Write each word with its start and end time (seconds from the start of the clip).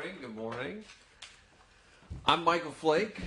morning. 0.00 0.18
Good 0.22 0.36
morning. 0.36 0.84
I'm 2.24 2.42
Michael 2.42 2.70
Flake, 2.70 3.20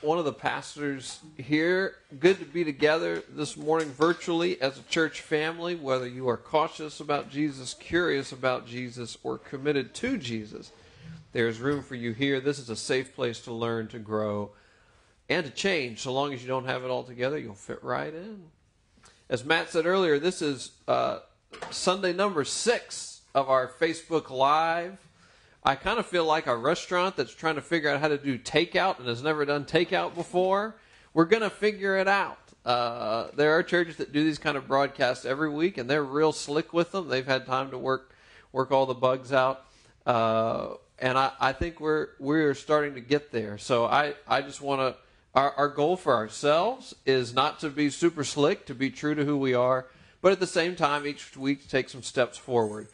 one 0.00 0.18
of 0.18 0.24
the 0.24 0.32
pastors 0.32 1.20
here. 1.36 1.98
Good 2.18 2.40
to 2.40 2.44
be 2.44 2.64
together 2.64 3.22
this 3.28 3.56
morning 3.56 3.90
virtually 3.90 4.60
as 4.60 4.76
a 4.76 4.82
church 4.84 5.20
family, 5.20 5.76
whether 5.76 6.08
you 6.08 6.28
are 6.28 6.36
cautious 6.36 6.98
about 6.98 7.30
Jesus, 7.30 7.74
curious 7.74 8.32
about 8.32 8.66
Jesus, 8.66 9.16
or 9.22 9.38
committed 9.38 9.94
to 9.94 10.18
Jesus. 10.18 10.72
There's 11.30 11.60
room 11.60 11.80
for 11.80 11.94
you 11.94 12.10
here. 12.10 12.40
This 12.40 12.58
is 12.58 12.70
a 12.70 12.76
safe 12.76 13.14
place 13.14 13.38
to 13.42 13.52
learn, 13.52 13.86
to 13.88 14.00
grow, 14.00 14.50
and 15.28 15.46
to 15.46 15.52
change. 15.52 16.00
So 16.00 16.12
long 16.12 16.32
as 16.32 16.42
you 16.42 16.48
don't 16.48 16.66
have 16.66 16.82
it 16.82 16.88
all 16.88 17.04
together, 17.04 17.38
you'll 17.38 17.54
fit 17.54 17.84
right 17.84 18.12
in. 18.12 18.46
As 19.28 19.44
Matt 19.44 19.70
said 19.70 19.86
earlier, 19.86 20.18
this 20.18 20.42
is 20.42 20.72
uh, 20.88 21.20
Sunday 21.70 22.12
number 22.12 22.42
six 22.42 23.20
of 23.32 23.48
our 23.48 23.68
Facebook 23.68 24.28
Live. 24.28 25.05
I 25.66 25.74
kind 25.74 25.98
of 25.98 26.06
feel 26.06 26.24
like 26.24 26.46
a 26.46 26.56
restaurant 26.56 27.16
that's 27.16 27.34
trying 27.34 27.56
to 27.56 27.60
figure 27.60 27.90
out 27.90 28.00
how 28.00 28.06
to 28.06 28.16
do 28.16 28.38
takeout 28.38 29.00
and 29.00 29.08
has 29.08 29.20
never 29.20 29.44
done 29.44 29.64
takeout 29.64 30.14
before. 30.14 30.76
We're 31.12 31.24
going 31.24 31.42
to 31.42 31.50
figure 31.50 31.96
it 31.96 32.06
out. 32.06 32.38
Uh, 32.64 33.30
there 33.34 33.50
are 33.50 33.64
churches 33.64 33.96
that 33.96 34.12
do 34.12 34.22
these 34.22 34.38
kind 34.38 34.56
of 34.56 34.68
broadcasts 34.68 35.24
every 35.24 35.50
week, 35.50 35.76
and 35.76 35.90
they're 35.90 36.04
real 36.04 36.30
slick 36.30 36.72
with 36.72 36.92
them. 36.92 37.08
They've 37.08 37.26
had 37.26 37.46
time 37.46 37.72
to 37.72 37.78
work 37.78 38.14
work 38.52 38.70
all 38.70 38.86
the 38.86 38.94
bugs 38.94 39.32
out, 39.32 39.64
uh, 40.06 40.74
and 41.00 41.18
I, 41.18 41.32
I 41.40 41.52
think 41.52 41.80
we're 41.80 42.10
we're 42.20 42.54
starting 42.54 42.94
to 42.94 43.00
get 43.00 43.32
there. 43.32 43.58
So 43.58 43.86
I 43.86 44.14
I 44.28 44.42
just 44.42 44.60
want 44.60 44.80
to. 44.80 44.96
Our, 45.34 45.50
our 45.52 45.68
goal 45.68 45.96
for 45.96 46.14
ourselves 46.14 46.94
is 47.04 47.34
not 47.34 47.58
to 47.60 47.68
be 47.68 47.90
super 47.90 48.24
slick, 48.24 48.66
to 48.66 48.74
be 48.74 48.88
true 48.88 49.14
to 49.14 49.24
who 49.24 49.36
we 49.36 49.52
are, 49.52 49.86
but 50.22 50.32
at 50.32 50.40
the 50.40 50.46
same 50.46 50.76
time, 50.76 51.06
each 51.06 51.36
week 51.36 51.68
take 51.68 51.90
some 51.90 52.02
steps 52.02 52.38
forward. 52.38 52.88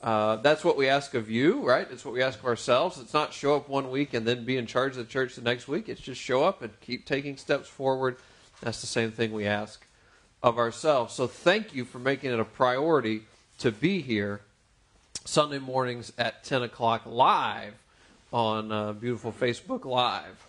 Uh, 0.00 0.36
that's 0.36 0.64
what 0.64 0.76
we 0.76 0.88
ask 0.88 1.14
of 1.14 1.28
you, 1.28 1.66
right? 1.66 1.86
It's 1.90 2.04
what 2.04 2.14
we 2.14 2.22
ask 2.22 2.38
of 2.38 2.44
ourselves. 2.44 2.98
It's 2.98 3.14
not 3.14 3.32
show 3.32 3.56
up 3.56 3.68
one 3.68 3.90
week 3.90 4.14
and 4.14 4.26
then 4.26 4.44
be 4.44 4.56
in 4.56 4.66
charge 4.66 4.92
of 4.92 4.98
the 4.98 5.12
church 5.12 5.34
the 5.34 5.42
next 5.42 5.66
week. 5.66 5.88
It's 5.88 6.00
just 6.00 6.20
show 6.20 6.44
up 6.44 6.62
and 6.62 6.78
keep 6.80 7.04
taking 7.04 7.36
steps 7.36 7.68
forward. 7.68 8.16
That's 8.60 8.80
the 8.80 8.86
same 8.86 9.10
thing 9.10 9.32
we 9.32 9.46
ask 9.46 9.84
of 10.42 10.58
ourselves. 10.58 11.14
So 11.14 11.26
thank 11.26 11.74
you 11.74 11.84
for 11.84 11.98
making 11.98 12.32
it 12.32 12.38
a 12.38 12.44
priority 12.44 13.22
to 13.58 13.72
be 13.72 14.00
here 14.00 14.40
Sunday 15.24 15.58
mornings 15.58 16.12
at 16.16 16.44
10 16.44 16.62
o'clock 16.62 17.02
live 17.04 17.74
on 18.32 18.70
uh, 18.70 18.92
beautiful 18.92 19.32
Facebook 19.32 19.84
Live. 19.84 20.47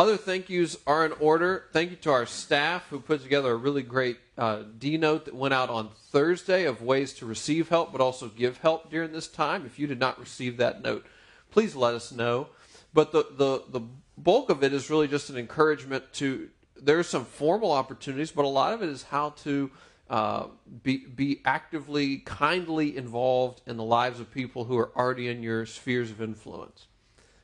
Other 0.00 0.16
thank 0.16 0.48
yous 0.48 0.78
are 0.86 1.04
in 1.04 1.12
order. 1.20 1.66
Thank 1.72 1.90
you 1.90 1.96
to 1.98 2.10
our 2.10 2.24
staff 2.24 2.88
who 2.88 3.00
put 3.00 3.22
together 3.22 3.52
a 3.52 3.56
really 3.56 3.82
great 3.82 4.16
uh, 4.38 4.62
D 4.78 4.96
note 4.96 5.26
that 5.26 5.34
went 5.34 5.52
out 5.52 5.68
on 5.68 5.90
Thursday 6.10 6.64
of 6.64 6.80
ways 6.80 7.12
to 7.12 7.26
receive 7.26 7.68
help 7.68 7.92
but 7.92 8.00
also 8.00 8.28
give 8.28 8.56
help 8.56 8.90
during 8.90 9.12
this 9.12 9.28
time. 9.28 9.66
If 9.66 9.78
you 9.78 9.86
did 9.86 10.00
not 10.00 10.18
receive 10.18 10.56
that 10.56 10.80
note, 10.80 11.04
please 11.50 11.76
let 11.76 11.92
us 11.92 12.12
know. 12.12 12.46
But 12.94 13.12
the, 13.12 13.26
the, 13.30 13.64
the 13.68 13.86
bulk 14.16 14.48
of 14.48 14.64
it 14.64 14.72
is 14.72 14.88
really 14.88 15.06
just 15.06 15.28
an 15.28 15.36
encouragement 15.36 16.10
to. 16.14 16.48
There's 16.80 17.06
some 17.06 17.26
formal 17.26 17.70
opportunities, 17.70 18.30
but 18.30 18.46
a 18.46 18.48
lot 18.48 18.72
of 18.72 18.82
it 18.82 18.88
is 18.88 19.02
how 19.02 19.34
to 19.44 19.70
uh, 20.08 20.46
be, 20.82 21.04
be 21.04 21.42
actively, 21.44 22.22
kindly 22.24 22.96
involved 22.96 23.60
in 23.66 23.76
the 23.76 23.84
lives 23.84 24.18
of 24.18 24.32
people 24.32 24.64
who 24.64 24.78
are 24.78 24.96
already 24.96 25.28
in 25.28 25.42
your 25.42 25.66
spheres 25.66 26.10
of 26.10 26.22
influence, 26.22 26.86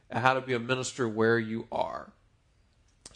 and 0.09 0.21
how 0.21 0.33
to 0.33 0.41
be 0.41 0.55
a 0.55 0.59
minister 0.59 1.07
where 1.07 1.39
you 1.39 1.69
are. 1.71 2.13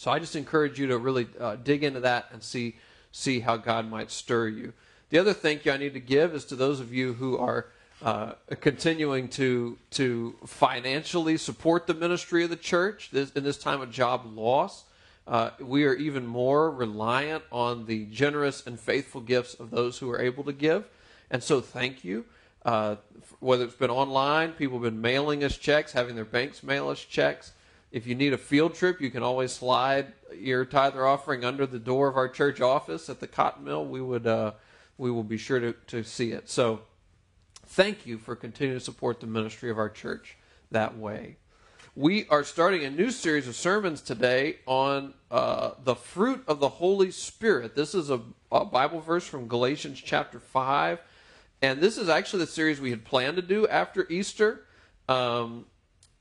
So 0.00 0.10
I 0.10 0.18
just 0.18 0.34
encourage 0.34 0.78
you 0.78 0.86
to 0.86 0.96
really 0.96 1.28
uh, 1.38 1.56
dig 1.56 1.84
into 1.84 2.00
that 2.00 2.28
and 2.32 2.42
see 2.42 2.76
see 3.12 3.40
how 3.40 3.58
God 3.58 3.86
might 3.86 4.10
stir 4.10 4.48
you. 4.48 4.72
The 5.10 5.18
other 5.18 5.34
thank 5.34 5.66
you 5.66 5.72
I 5.72 5.76
need 5.76 5.92
to 5.92 6.00
give 6.00 6.34
is 6.34 6.46
to 6.46 6.56
those 6.56 6.80
of 6.80 6.90
you 6.90 7.12
who 7.12 7.36
are 7.36 7.66
uh, 8.00 8.32
continuing 8.62 9.28
to 9.28 9.76
to 9.90 10.36
financially 10.46 11.36
support 11.36 11.86
the 11.86 11.92
ministry 11.92 12.42
of 12.44 12.48
the 12.48 12.56
church 12.56 13.10
this, 13.12 13.30
in 13.32 13.44
this 13.44 13.58
time 13.58 13.82
of 13.82 13.90
job 13.90 14.24
loss. 14.24 14.84
Uh, 15.26 15.50
we 15.60 15.84
are 15.84 15.92
even 15.92 16.26
more 16.26 16.70
reliant 16.70 17.44
on 17.52 17.84
the 17.84 18.06
generous 18.06 18.66
and 18.66 18.80
faithful 18.80 19.20
gifts 19.20 19.52
of 19.52 19.70
those 19.70 19.98
who 19.98 20.10
are 20.10 20.18
able 20.18 20.44
to 20.44 20.54
give, 20.54 20.88
and 21.30 21.42
so 21.42 21.60
thank 21.60 22.04
you. 22.04 22.24
Uh, 22.64 22.96
whether 23.40 23.64
it's 23.64 23.74
been 23.74 23.90
online, 23.90 24.52
people 24.52 24.78
have 24.78 24.90
been 24.90 25.02
mailing 25.02 25.44
us 25.44 25.58
checks, 25.58 25.92
having 25.92 26.14
their 26.14 26.24
banks 26.24 26.62
mail 26.62 26.88
us 26.88 27.04
checks. 27.04 27.52
If 27.90 28.06
you 28.06 28.14
need 28.14 28.32
a 28.32 28.38
field 28.38 28.74
trip, 28.74 29.00
you 29.00 29.10
can 29.10 29.22
always 29.22 29.52
slide 29.52 30.12
your 30.32 30.64
tithe 30.64 30.94
or 30.94 31.06
offering 31.06 31.44
under 31.44 31.66
the 31.66 31.78
door 31.78 32.08
of 32.08 32.16
our 32.16 32.28
church 32.28 32.60
office 32.60 33.08
at 33.08 33.20
the 33.20 33.26
cotton 33.26 33.64
mill. 33.64 33.84
We 33.84 34.00
would 34.00 34.26
uh, 34.26 34.52
we 34.96 35.10
will 35.10 35.24
be 35.24 35.38
sure 35.38 35.58
to, 35.58 35.72
to 35.88 36.04
see 36.04 36.30
it. 36.30 36.48
So 36.48 36.82
thank 37.66 38.06
you 38.06 38.18
for 38.18 38.36
continuing 38.36 38.78
to 38.78 38.84
support 38.84 39.20
the 39.20 39.26
ministry 39.26 39.70
of 39.70 39.78
our 39.78 39.88
church 39.88 40.36
that 40.70 40.96
way. 40.96 41.36
We 41.96 42.28
are 42.28 42.44
starting 42.44 42.84
a 42.84 42.90
new 42.90 43.10
series 43.10 43.48
of 43.48 43.56
sermons 43.56 44.00
today 44.00 44.58
on 44.66 45.14
uh, 45.30 45.72
the 45.82 45.96
fruit 45.96 46.44
of 46.46 46.60
the 46.60 46.68
Holy 46.68 47.10
Spirit. 47.10 47.74
This 47.74 47.94
is 47.94 48.10
a, 48.10 48.20
a 48.52 48.64
Bible 48.64 49.00
verse 49.00 49.26
from 49.26 49.48
Galatians 49.48 50.00
chapter 50.00 50.38
5. 50.38 51.00
And 51.62 51.80
this 51.80 51.98
is 51.98 52.08
actually 52.08 52.44
the 52.44 52.50
series 52.50 52.80
we 52.80 52.90
had 52.90 53.04
planned 53.04 53.36
to 53.36 53.42
do 53.42 53.66
after 53.66 54.06
Easter. 54.08 54.66
Um, 55.08 55.66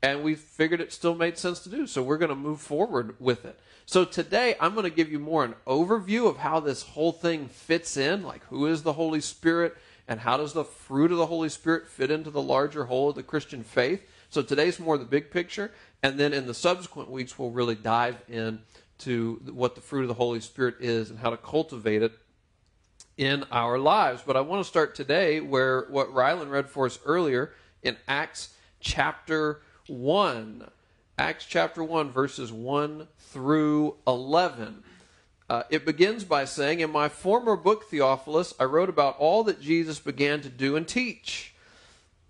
and 0.01 0.23
we 0.23 0.35
figured 0.35 0.81
it 0.81 0.93
still 0.93 1.15
made 1.15 1.37
sense 1.37 1.59
to 1.59 1.69
do. 1.69 1.85
So 1.85 2.01
we're 2.01 2.17
going 2.17 2.29
to 2.29 2.35
move 2.35 2.61
forward 2.61 3.15
with 3.19 3.45
it. 3.45 3.59
So 3.85 4.05
today 4.05 4.55
I'm 4.59 4.73
going 4.73 4.83
to 4.83 4.89
give 4.89 5.11
you 5.11 5.19
more 5.19 5.43
an 5.43 5.55
overview 5.67 6.29
of 6.29 6.37
how 6.37 6.59
this 6.59 6.83
whole 6.83 7.11
thing 7.11 7.47
fits 7.47 7.97
in, 7.97 8.23
like 8.23 8.43
who 8.45 8.65
is 8.65 8.83
the 8.83 8.93
Holy 8.93 9.21
Spirit 9.21 9.75
and 10.07 10.19
how 10.19 10.37
does 10.37 10.53
the 10.53 10.63
fruit 10.63 11.11
of 11.11 11.17
the 11.17 11.25
Holy 11.25 11.49
Spirit 11.49 11.87
fit 11.87 12.11
into 12.11 12.29
the 12.29 12.41
larger 12.41 12.85
whole 12.85 13.09
of 13.09 13.15
the 13.15 13.23
Christian 13.23 13.63
faith. 13.63 14.01
So 14.29 14.41
today's 14.41 14.79
more 14.79 14.97
the 14.97 15.05
big 15.05 15.31
picture, 15.31 15.71
and 16.03 16.19
then 16.19 16.33
in 16.33 16.45
the 16.45 16.53
subsequent 16.53 17.09
weeks 17.09 17.37
we'll 17.37 17.51
really 17.51 17.75
dive 17.75 18.17
in 18.27 18.61
to 18.99 19.41
what 19.51 19.75
the 19.75 19.81
fruit 19.81 20.01
of 20.01 20.07
the 20.07 20.13
Holy 20.13 20.39
Spirit 20.39 20.75
is 20.79 21.09
and 21.09 21.19
how 21.19 21.29
to 21.29 21.37
cultivate 21.37 22.03
it 22.03 22.11
in 23.17 23.43
our 23.51 23.77
lives. 23.77 24.21
But 24.25 24.37
I 24.37 24.41
want 24.41 24.63
to 24.63 24.69
start 24.69 24.95
today 24.95 25.41
where 25.41 25.87
what 25.89 26.13
Rylan 26.13 26.49
read 26.49 26.69
for 26.69 26.85
us 26.85 26.99
earlier 27.05 27.53
in 27.81 27.97
Acts 28.07 28.53
chapter 28.79 29.61
1. 29.89 30.69
Acts 31.17 31.45
chapter 31.45 31.83
1, 31.83 32.11
verses 32.11 32.51
1 32.51 33.07
through 33.17 33.95
11. 34.07 34.83
Uh, 35.49 35.63
it 35.69 35.85
begins 35.85 36.23
by 36.23 36.45
saying, 36.45 36.79
In 36.79 36.91
my 36.91 37.09
former 37.09 37.55
book, 37.55 37.89
Theophilus, 37.89 38.53
I 38.59 38.65
wrote 38.65 38.89
about 38.89 39.17
all 39.17 39.43
that 39.45 39.59
Jesus 39.59 39.99
began 39.99 40.41
to 40.41 40.49
do 40.49 40.75
and 40.75 40.87
teach. 40.87 41.53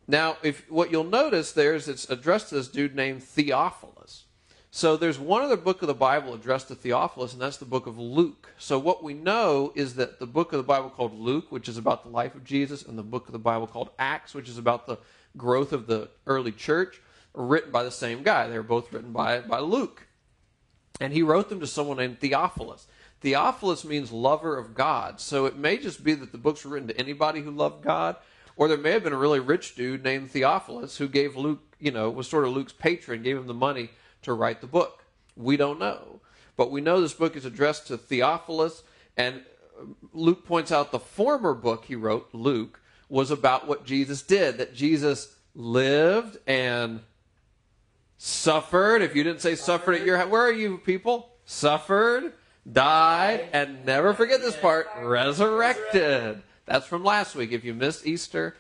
Now, 0.08 0.38
if 0.42 0.70
what 0.72 0.90
you'll 0.90 1.04
notice 1.04 1.52
there 1.52 1.76
is 1.76 1.88
it's 1.88 2.10
addressed 2.10 2.50
to 2.50 2.56
this 2.56 2.68
dude 2.68 2.96
named 2.96 3.22
Theophilus. 3.24 4.24
So 4.72 4.98
there's 4.98 5.20
one 5.20 5.42
other 5.42 5.58
book 5.58 5.82
of 5.82 5.88
the 5.88 5.94
Bible 5.94 6.34
addressed 6.34 6.68
to 6.70 6.76
Theophilus, 6.76 7.34
and 7.34 7.42
that's 7.42 7.58
the 7.58 7.66
book 7.66 7.88
of 7.88 7.98
Luke. 7.98 8.52
So 8.58 8.80
what 8.80 9.04
we 9.04 9.14
know 9.14 9.72
is 9.76 9.96
that 9.96 10.20
the 10.20 10.28
book 10.28 10.54
of 10.54 10.58
the 10.58 10.64
Bible 10.64 10.90
called 10.90 11.18
Luke, 11.18 11.52
which 11.52 11.68
is 11.68 11.78
about 11.78 12.04
the 12.04 12.10
life 12.10 12.36
of 12.36 12.44
Jesus, 12.44 12.84
and 12.84 12.98
the 12.98 13.04
book 13.04 13.28
of 13.28 13.34
the 13.34 13.40
Bible 13.40 13.68
called 13.68 13.90
Acts, 13.98 14.34
which 14.34 14.48
is 14.48 14.58
about 14.58 14.86
the 14.86 14.98
growth 15.38 15.74
of 15.74 15.88
the 15.88 16.10
early 16.28 16.52
church, 16.52 17.02
written 17.48 17.72
by 17.72 17.84
the 17.84 17.92
same 17.92 18.24
guy. 18.24 18.48
They 18.48 18.58
were 18.58 18.64
both 18.64 18.92
written 18.92 19.12
by, 19.12 19.40
by 19.40 19.60
Luke. 19.60 20.08
And 21.00 21.14
he 21.14 21.24
wrote 21.24 21.50
them 21.50 21.62
to 21.62 21.68
someone 21.68 21.98
named 21.98 22.20
Theophilus. 22.20 22.88
Theophilus 23.22 23.86
means 23.86 24.12
lover 24.12 24.58
of 24.58 24.76
God. 24.76 25.20
So 25.20 25.46
it 25.46 25.58
may 25.58 25.78
just 25.78 26.04
be 26.04 26.14
that 26.14 26.32
the 26.32 26.38
books 26.38 26.64
were 26.64 26.72
written 26.72 26.90
to 26.90 27.00
anybody 27.00 27.42
who 27.42 27.52
loved 27.52 27.84
God, 27.84 28.18
or 28.56 28.68
there 28.68 28.78
may 28.78 28.92
have 28.92 29.04
been 29.04 29.14
a 29.14 29.18
really 29.18 29.40
rich 29.40 29.76
dude 29.76 30.04
named 30.04 30.32
Theophilus 30.32 30.98
who 30.98 31.08
gave 31.08 31.38
Luke, 31.38 31.76
you 31.80 31.92
know, 31.92 32.10
was 32.10 32.28
sort 32.28 32.46
of 32.46 32.52
Luke's 32.52 32.74
patron, 32.74 33.24
gave 33.24 33.38
him 33.38 33.48
the 33.48 33.54
money 33.54 33.90
to 34.24 34.34
write 34.34 34.60
the 34.62 34.68
book. 34.68 35.06
We 35.36 35.56
don't 35.56 35.80
know. 35.80 36.20
But 36.58 36.72
we 36.72 36.82
know 36.82 37.00
this 37.00 37.14
book 37.14 37.38
is 37.38 37.46
addressed 37.46 37.88
to 37.88 37.98
Theophilus, 37.98 38.84
and 39.16 39.44
Luke 40.12 40.46
points 40.46 40.74
out 40.74 40.92
the 40.92 41.00
former 41.00 41.54
book 41.54 41.86
he 41.86 41.96
wrote, 41.96 42.28
Luke, 42.34 42.82
was 43.08 43.32
about 43.32 43.66
what 43.66 43.86
Jesus 43.86 44.22
did, 44.22 44.58
that 44.58 44.76
Jesus 44.76 45.36
lived 45.56 46.38
and 46.46 47.00
suffered. 48.20 49.02
If 49.02 49.16
you 49.16 49.24
didn't 49.24 49.42
say 49.42 49.56
suffered 49.56 49.96
at 49.96 50.06
your 50.06 50.24
where 50.28 50.44
are 50.44 50.54
you 50.54 50.78
people? 50.78 51.32
Suffered, 51.46 52.34
died, 52.72 53.48
and 53.54 53.84
never 53.86 54.14
forget 54.14 54.42
this 54.42 54.56
part, 54.56 54.88
resurrected. 55.02 56.44
That's 56.68 56.86
from 56.86 57.04
last 57.04 57.34
week. 57.34 57.52
If 57.52 57.64
you 57.64 57.74
missed 57.74 58.06
Easter, 58.06 58.56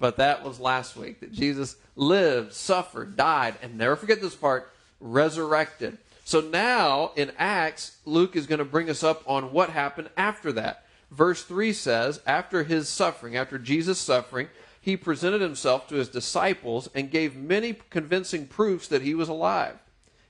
but 0.00 0.16
that 0.16 0.42
was 0.42 0.58
last 0.58 0.96
week 0.96 1.20
that 1.20 1.30
Jesus 1.30 1.76
lived, 1.94 2.52
suffered, 2.52 3.16
died, 3.16 3.54
and 3.62 3.78
never 3.78 3.94
forget 3.94 4.20
this 4.20 4.34
part, 4.34 4.72
resurrected. 4.98 5.98
So 6.24 6.40
now 6.40 7.12
in 7.14 7.30
Acts, 7.38 7.98
Luke 8.04 8.34
is 8.34 8.46
going 8.46 8.58
to 8.58 8.64
bring 8.64 8.90
us 8.90 9.04
up 9.04 9.22
on 9.26 9.52
what 9.52 9.70
happened 9.70 10.08
after 10.16 10.50
that. 10.52 10.86
Verse 11.10 11.44
3 11.44 11.72
says, 11.74 12.20
after 12.26 12.64
his 12.64 12.88
suffering, 12.88 13.36
after 13.36 13.58
Jesus' 13.58 13.98
suffering, 13.98 14.48
he 14.82 14.96
presented 14.96 15.40
himself 15.40 15.86
to 15.86 15.94
his 15.94 16.08
disciples 16.08 16.90
and 16.92 17.08
gave 17.08 17.36
many 17.36 17.74
convincing 17.88 18.48
proofs 18.48 18.88
that 18.88 19.02
he 19.02 19.14
was 19.14 19.28
alive. 19.28 19.78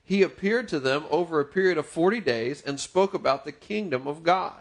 He 0.04 0.22
appeared 0.22 0.68
to 0.68 0.78
them 0.78 1.04
over 1.10 1.40
a 1.40 1.44
period 1.46 1.78
of 1.78 1.86
40 1.86 2.20
days 2.20 2.60
and 2.60 2.78
spoke 2.78 3.14
about 3.14 3.46
the 3.46 3.52
kingdom 3.52 4.06
of 4.06 4.22
God. 4.22 4.60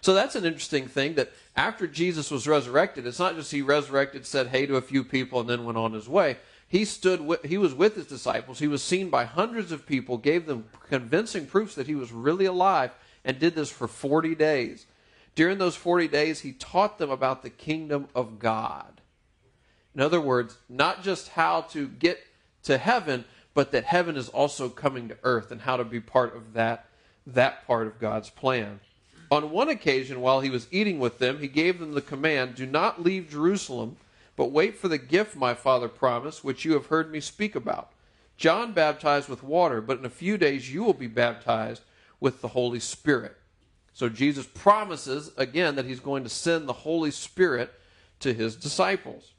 So 0.00 0.14
that's 0.14 0.36
an 0.36 0.44
interesting 0.44 0.86
thing 0.86 1.14
that 1.14 1.32
after 1.56 1.88
Jesus 1.88 2.30
was 2.30 2.46
resurrected, 2.46 3.08
it's 3.08 3.18
not 3.18 3.34
just 3.34 3.50
he 3.50 3.60
resurrected, 3.60 4.24
said 4.24 4.46
hey 4.46 4.66
to 4.66 4.76
a 4.76 4.82
few 4.82 5.02
people, 5.02 5.40
and 5.40 5.50
then 5.50 5.64
went 5.64 5.76
on 5.76 5.92
his 5.92 6.08
way. 6.08 6.36
He 6.68 6.84
stood 6.84 7.20
with, 7.20 7.44
he 7.44 7.58
was 7.58 7.74
with 7.74 7.96
his 7.96 8.06
disciples. 8.06 8.60
He 8.60 8.68
was 8.68 8.84
seen 8.84 9.10
by 9.10 9.24
hundreds 9.24 9.72
of 9.72 9.84
people, 9.84 10.16
gave 10.16 10.46
them 10.46 10.66
convincing 10.88 11.46
proofs 11.46 11.74
that 11.74 11.88
he 11.88 11.96
was 11.96 12.12
really 12.12 12.44
alive, 12.44 12.92
and 13.24 13.40
did 13.40 13.56
this 13.56 13.70
for 13.70 13.88
40 13.88 14.36
days. 14.36 14.86
During 15.38 15.58
those 15.58 15.76
40 15.76 16.08
days, 16.08 16.40
he 16.40 16.50
taught 16.50 16.98
them 16.98 17.10
about 17.10 17.44
the 17.44 17.48
kingdom 17.48 18.08
of 18.12 18.40
God. 18.40 19.00
In 19.94 20.00
other 20.00 20.20
words, 20.20 20.58
not 20.68 21.04
just 21.04 21.28
how 21.28 21.60
to 21.70 21.86
get 21.86 22.18
to 22.64 22.76
heaven, 22.76 23.24
but 23.54 23.70
that 23.70 23.84
heaven 23.84 24.16
is 24.16 24.28
also 24.28 24.68
coming 24.68 25.06
to 25.06 25.18
earth 25.22 25.52
and 25.52 25.60
how 25.60 25.76
to 25.76 25.84
be 25.84 26.00
part 26.00 26.34
of 26.34 26.54
that, 26.54 26.86
that 27.24 27.64
part 27.68 27.86
of 27.86 28.00
God's 28.00 28.30
plan. 28.30 28.80
On 29.30 29.52
one 29.52 29.68
occasion, 29.68 30.20
while 30.20 30.40
he 30.40 30.50
was 30.50 30.66
eating 30.72 30.98
with 30.98 31.20
them, 31.20 31.38
he 31.38 31.46
gave 31.46 31.78
them 31.78 31.92
the 31.92 32.02
command 32.02 32.56
Do 32.56 32.66
not 32.66 33.04
leave 33.04 33.30
Jerusalem 33.30 33.96
but 34.34 34.50
wait 34.50 34.76
for 34.76 34.88
the 34.88 34.98
gift 34.98 35.36
my 35.36 35.54
Father 35.54 35.86
promised, 35.86 36.42
which 36.42 36.64
you 36.64 36.72
have 36.72 36.86
heard 36.86 37.12
me 37.12 37.20
speak 37.20 37.54
about. 37.54 37.92
John 38.36 38.72
baptized 38.72 39.28
with 39.28 39.44
water, 39.44 39.80
but 39.80 40.00
in 40.00 40.04
a 40.04 40.10
few 40.10 40.36
days 40.36 40.74
you 40.74 40.82
will 40.82 40.94
be 40.94 41.06
baptized 41.06 41.82
with 42.18 42.40
the 42.40 42.48
Holy 42.48 42.80
Spirit. 42.80 43.36
So 43.98 44.08
Jesus 44.08 44.46
promises 44.46 45.32
again 45.36 45.74
that 45.74 45.84
he's 45.84 45.98
going 45.98 46.22
to 46.22 46.30
send 46.30 46.68
the 46.68 46.72
Holy 46.72 47.10
Spirit 47.10 47.72
to 48.20 48.32
his 48.32 48.54
disciples. 48.54 49.32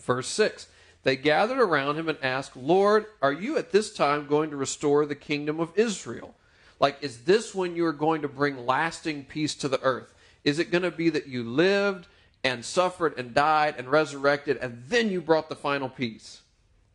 Verse 0.00 0.26
6 0.26 0.66
They 1.04 1.14
gathered 1.14 1.60
around 1.60 1.94
him 1.94 2.08
and 2.08 2.18
asked, 2.20 2.56
Lord, 2.56 3.06
are 3.22 3.32
you 3.32 3.56
at 3.56 3.70
this 3.70 3.92
time 3.92 4.26
going 4.26 4.50
to 4.50 4.56
restore 4.56 5.06
the 5.06 5.14
kingdom 5.14 5.60
of 5.60 5.70
Israel? 5.76 6.34
Like, 6.80 6.96
is 7.02 7.18
this 7.18 7.54
when 7.54 7.76
you 7.76 7.86
are 7.86 7.92
going 7.92 8.22
to 8.22 8.28
bring 8.28 8.66
lasting 8.66 9.26
peace 9.26 9.54
to 9.54 9.68
the 9.68 9.80
earth? 9.82 10.12
Is 10.42 10.58
it 10.58 10.72
going 10.72 10.82
to 10.82 10.90
be 10.90 11.08
that 11.10 11.28
you 11.28 11.44
lived 11.44 12.08
and 12.42 12.64
suffered 12.64 13.16
and 13.16 13.32
died 13.32 13.76
and 13.78 13.88
resurrected, 13.88 14.56
and 14.56 14.82
then 14.88 15.08
you 15.08 15.20
brought 15.20 15.48
the 15.48 15.54
final 15.54 15.88
peace. 15.88 16.40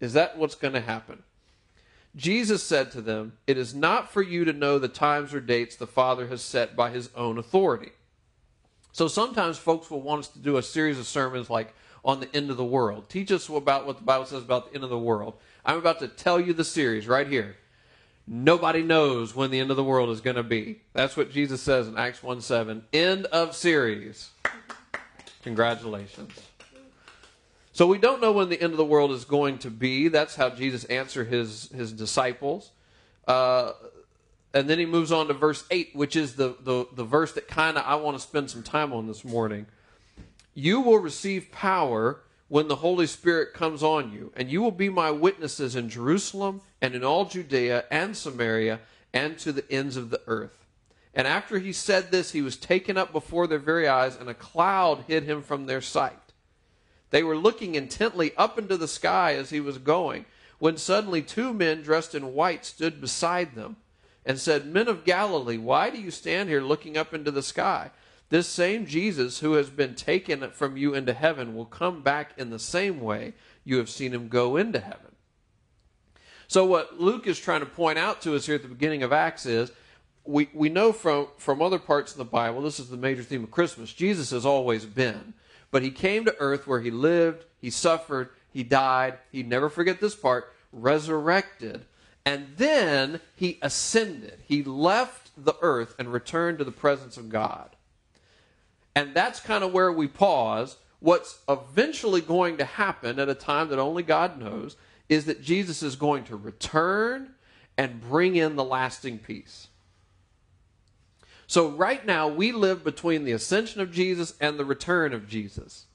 Is 0.01 0.11
that 0.13 0.37
what's 0.37 0.55
going 0.55 0.73
to 0.73 0.81
happen? 0.81 1.23
Jesus 2.15 2.61
said 2.63 2.91
to 2.91 3.01
them, 3.01 3.33
It 3.47 3.57
is 3.57 3.73
not 3.73 4.11
for 4.11 4.21
you 4.21 4.45
to 4.45 4.53
know 4.53 4.77
the 4.77 4.87
times 4.87 5.33
or 5.33 5.39
dates 5.39 5.75
the 5.75 5.87
Father 5.87 6.27
has 6.27 6.41
set 6.41 6.75
by 6.75 6.91
his 6.91 7.09
own 7.15 7.37
authority. 7.37 7.91
So 8.91 9.07
sometimes 9.07 9.57
folks 9.57 9.89
will 9.89 10.01
want 10.01 10.19
us 10.19 10.27
to 10.29 10.39
do 10.39 10.57
a 10.57 10.63
series 10.63 10.99
of 10.99 11.07
sermons 11.07 11.49
like 11.49 11.73
on 12.05 12.19
the 12.19 12.35
end 12.35 12.51
of 12.51 12.57
the 12.57 12.65
world. 12.65 13.09
Teach 13.09 13.31
us 13.31 13.49
about 13.49 13.87
what 13.87 13.97
the 13.97 14.03
Bible 14.03 14.25
says 14.25 14.43
about 14.43 14.69
the 14.69 14.75
end 14.75 14.83
of 14.83 14.91
the 14.91 14.99
world. 14.99 15.33
I'm 15.65 15.77
about 15.77 15.99
to 15.99 16.07
tell 16.07 16.39
you 16.39 16.53
the 16.53 16.63
series 16.63 17.07
right 17.07 17.27
here. 17.27 17.55
Nobody 18.27 18.83
knows 18.83 19.35
when 19.35 19.51
the 19.51 19.59
end 19.59 19.71
of 19.71 19.77
the 19.77 19.83
world 19.83 20.09
is 20.09 20.21
going 20.21 20.35
to 20.35 20.43
be. 20.43 20.81
That's 20.93 21.17
what 21.17 21.31
Jesus 21.31 21.61
says 21.61 21.87
in 21.87 21.97
Acts 21.97 22.21
1 22.21 22.41
7. 22.41 22.83
End 22.93 23.25
of 23.27 23.55
series. 23.55 24.29
Congratulations. 25.43 26.31
So 27.73 27.87
we 27.87 27.97
don't 27.97 28.21
know 28.21 28.31
when 28.31 28.49
the 28.49 28.61
end 28.61 28.71
of 28.71 28.77
the 28.77 28.85
world 28.85 29.11
is 29.11 29.25
going 29.25 29.57
to 29.59 29.71
be. 29.71 30.07
That's 30.07 30.35
how 30.35 30.51
Jesus 30.51 30.83
answered 30.85 31.27
his, 31.27 31.69
his 31.71 31.91
disciples. 31.91 32.69
Uh, 33.27 33.73
and 34.53 34.69
then 34.69 34.77
he 34.77 34.85
moves 34.85 35.11
on 35.11 35.27
to 35.27 35.33
verse 35.33 35.65
8, 35.71 35.95
which 35.95 36.15
is 36.15 36.35
the, 36.35 36.55
the, 36.61 36.85
the 36.93 37.03
verse 37.03 37.31
that 37.33 37.47
kind 37.47 37.75
of 37.75 37.83
I 37.83 37.95
want 37.95 38.15
to 38.15 38.21
spend 38.21 38.51
some 38.51 38.61
time 38.61 38.93
on 38.93 39.07
this 39.07 39.25
morning. 39.25 39.65
You 40.53 40.81
will 40.81 40.99
receive 40.99 41.51
power 41.51 42.21
when 42.47 42.67
the 42.67 42.75
Holy 42.75 43.07
Spirit 43.07 43.55
comes 43.55 43.81
on 43.81 44.11
you, 44.11 44.31
and 44.35 44.51
you 44.51 44.61
will 44.61 44.69
be 44.69 44.89
my 44.89 45.09
witnesses 45.09 45.75
in 45.75 45.89
Jerusalem 45.89 46.61
and 46.79 46.93
in 46.93 47.03
all 47.03 47.25
Judea 47.25 47.85
and 47.89 48.15
Samaria 48.15 48.81
and 49.11 49.39
to 49.39 49.51
the 49.51 49.69
ends 49.71 49.97
of 49.97 50.11
the 50.11 50.21
earth. 50.27 50.63
And 51.15 51.27
after 51.27 51.57
he 51.57 51.73
said 51.73 52.11
this, 52.11 52.31
he 52.31 52.43
was 52.43 52.55
taken 52.55 52.97
up 52.97 53.11
before 53.11 53.47
their 53.47 53.57
very 53.57 53.87
eyes, 53.87 54.15
and 54.15 54.29
a 54.29 54.35
cloud 54.35 55.05
hid 55.07 55.23
him 55.23 55.41
from 55.41 55.65
their 55.65 55.81
sight. 55.81 56.13
They 57.13 57.21
were 57.21 57.37
looking 57.37 57.75
intently 57.75 58.35
up 58.37 58.57
into 58.57 58.75
the 58.75 58.87
sky 58.87 59.35
as 59.35 59.51
he 59.51 59.59
was 59.59 59.77
going, 59.77 60.25
when 60.57 60.77
suddenly 60.77 61.21
two 61.21 61.53
men 61.53 61.83
dressed 61.83 62.15
in 62.15 62.33
white 62.33 62.65
stood 62.65 62.99
beside 62.99 63.53
them 63.53 63.75
and 64.25 64.39
said, 64.39 64.65
Men 64.65 64.87
of 64.87 65.05
Galilee, 65.05 65.59
why 65.59 65.91
do 65.91 66.01
you 66.01 66.09
stand 66.09 66.49
here 66.49 66.63
looking 66.63 66.97
up 66.97 67.13
into 67.13 67.29
the 67.29 67.43
sky? 67.43 67.91
This 68.29 68.47
same 68.47 68.87
Jesus 68.87 69.41
who 69.41 69.53
has 69.53 69.69
been 69.69 69.93
taken 69.93 70.49
from 70.49 70.75
you 70.75 70.95
into 70.95 71.13
heaven 71.13 71.53
will 71.55 71.67
come 71.67 72.01
back 72.01 72.31
in 72.35 72.49
the 72.49 72.57
same 72.57 72.99
way 72.99 73.33
you 73.63 73.77
have 73.77 73.91
seen 73.91 74.11
him 74.11 74.27
go 74.27 74.57
into 74.57 74.79
heaven. 74.79 75.15
So, 76.47 76.65
what 76.65 76.99
Luke 76.99 77.27
is 77.27 77.37
trying 77.37 77.59
to 77.59 77.67
point 77.67 77.99
out 77.99 78.23
to 78.23 78.35
us 78.35 78.47
here 78.47 78.55
at 78.55 78.63
the 78.63 78.67
beginning 78.67 79.03
of 79.03 79.13
Acts 79.13 79.45
is 79.45 79.71
we, 80.25 80.49
we 80.51 80.67
know 80.67 80.91
from, 80.91 81.27
from 81.37 81.61
other 81.61 81.77
parts 81.77 82.13
of 82.13 82.17
the 82.17 82.25
Bible, 82.25 82.63
this 82.63 82.79
is 82.79 82.89
the 82.89 82.97
major 82.97 83.21
theme 83.21 83.43
of 83.43 83.51
Christmas, 83.51 83.93
Jesus 83.93 84.31
has 84.31 84.47
always 84.47 84.83
been. 84.83 85.35
But 85.73 85.81
he 85.81 85.89
came 85.89 86.23
to 86.25 86.35
earth 86.37 86.67
where 86.67 86.81
he 86.81 86.91
lived, 86.91 87.45
he 87.59 87.71
suffered, 87.71 88.29
he 88.51 88.61
died, 88.61 89.17
he'd 89.31 89.49
never 89.49 89.71
forget 89.71 89.99
this 89.99 90.13
part, 90.13 90.53
resurrected, 90.71 91.85
and 92.23 92.49
then 92.57 93.19
he 93.35 93.57
ascended. 93.59 94.37
He 94.45 94.61
left 94.61 95.31
the 95.35 95.55
earth 95.61 95.95
and 95.97 96.13
returned 96.13 96.59
to 96.59 96.63
the 96.63 96.71
presence 96.71 97.17
of 97.17 97.29
God. 97.29 97.75
And 98.95 99.15
that's 99.15 99.39
kind 99.39 99.63
of 99.63 99.73
where 99.73 99.91
we 99.91 100.07
pause. 100.07 100.77
What's 100.99 101.39
eventually 101.49 102.21
going 102.21 102.57
to 102.57 102.65
happen 102.65 103.17
at 103.17 103.27
a 103.27 103.33
time 103.33 103.69
that 103.69 103.79
only 103.79 104.03
God 104.03 104.39
knows 104.39 104.75
is 105.09 105.25
that 105.25 105.41
Jesus 105.41 105.81
is 105.81 105.95
going 105.95 106.25
to 106.25 106.35
return 106.35 107.31
and 107.79 107.99
bring 107.99 108.35
in 108.35 108.57
the 108.57 108.63
lasting 108.63 109.17
peace. 109.17 109.69
So 111.47 111.69
right 111.69 112.05
now, 112.05 112.27
we 112.27 112.51
live 112.51 112.83
between 112.83 113.25
the 113.25 113.31
ascension 113.33 113.81
of 113.81 113.91
Jesus 113.91 114.33
and 114.39 114.57
the 114.57 114.65
return 114.65 115.13
of 115.13 115.27
Jesus. 115.27 115.85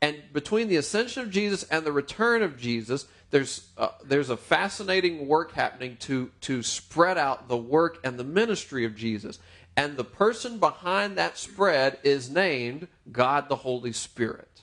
And 0.00 0.16
between 0.32 0.68
the 0.68 0.76
ascension 0.76 1.22
of 1.22 1.30
Jesus 1.30 1.64
and 1.64 1.84
the 1.84 1.92
return 1.92 2.42
of 2.42 2.56
Jesus, 2.56 3.06
there's, 3.30 3.68
uh, 3.76 3.88
there's 4.04 4.30
a 4.30 4.36
fascinating 4.36 5.26
work 5.26 5.52
happening 5.52 5.96
to, 6.00 6.30
to 6.42 6.62
spread 6.62 7.18
out 7.18 7.48
the 7.48 7.56
work 7.56 7.98
and 8.04 8.18
the 8.18 8.24
ministry 8.24 8.84
of 8.84 8.94
Jesus. 8.94 9.38
And 9.76 9.96
the 9.96 10.04
person 10.04 10.58
behind 10.58 11.18
that 11.18 11.36
spread 11.36 11.98
is 12.02 12.30
named 12.30 12.88
God 13.12 13.48
the 13.48 13.56
Holy 13.56 13.92
Spirit. 13.92 14.62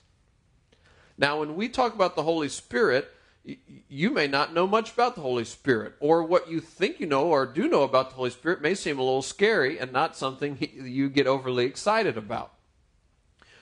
Now, 1.18 1.40
when 1.40 1.54
we 1.54 1.68
talk 1.68 1.94
about 1.94 2.16
the 2.16 2.22
Holy 2.22 2.48
Spirit, 2.48 3.10
you 3.88 4.10
may 4.10 4.26
not 4.26 4.52
know 4.52 4.66
much 4.66 4.92
about 4.92 5.14
the 5.14 5.20
Holy 5.20 5.44
Spirit, 5.44 5.94
or 6.00 6.22
what 6.24 6.50
you 6.50 6.60
think 6.60 6.98
you 6.98 7.06
know 7.06 7.26
or 7.26 7.46
do 7.46 7.68
know 7.68 7.82
about 7.82 8.10
the 8.10 8.16
Holy 8.16 8.30
Spirit 8.30 8.60
may 8.60 8.74
seem 8.74 8.98
a 8.98 9.02
little 9.02 9.22
scary 9.22 9.78
and 9.78 9.92
not 9.92 10.16
something 10.16 10.58
you 10.74 11.08
get 11.08 11.26
overly 11.26 11.64
excited 11.64 12.16
about. 12.16 12.52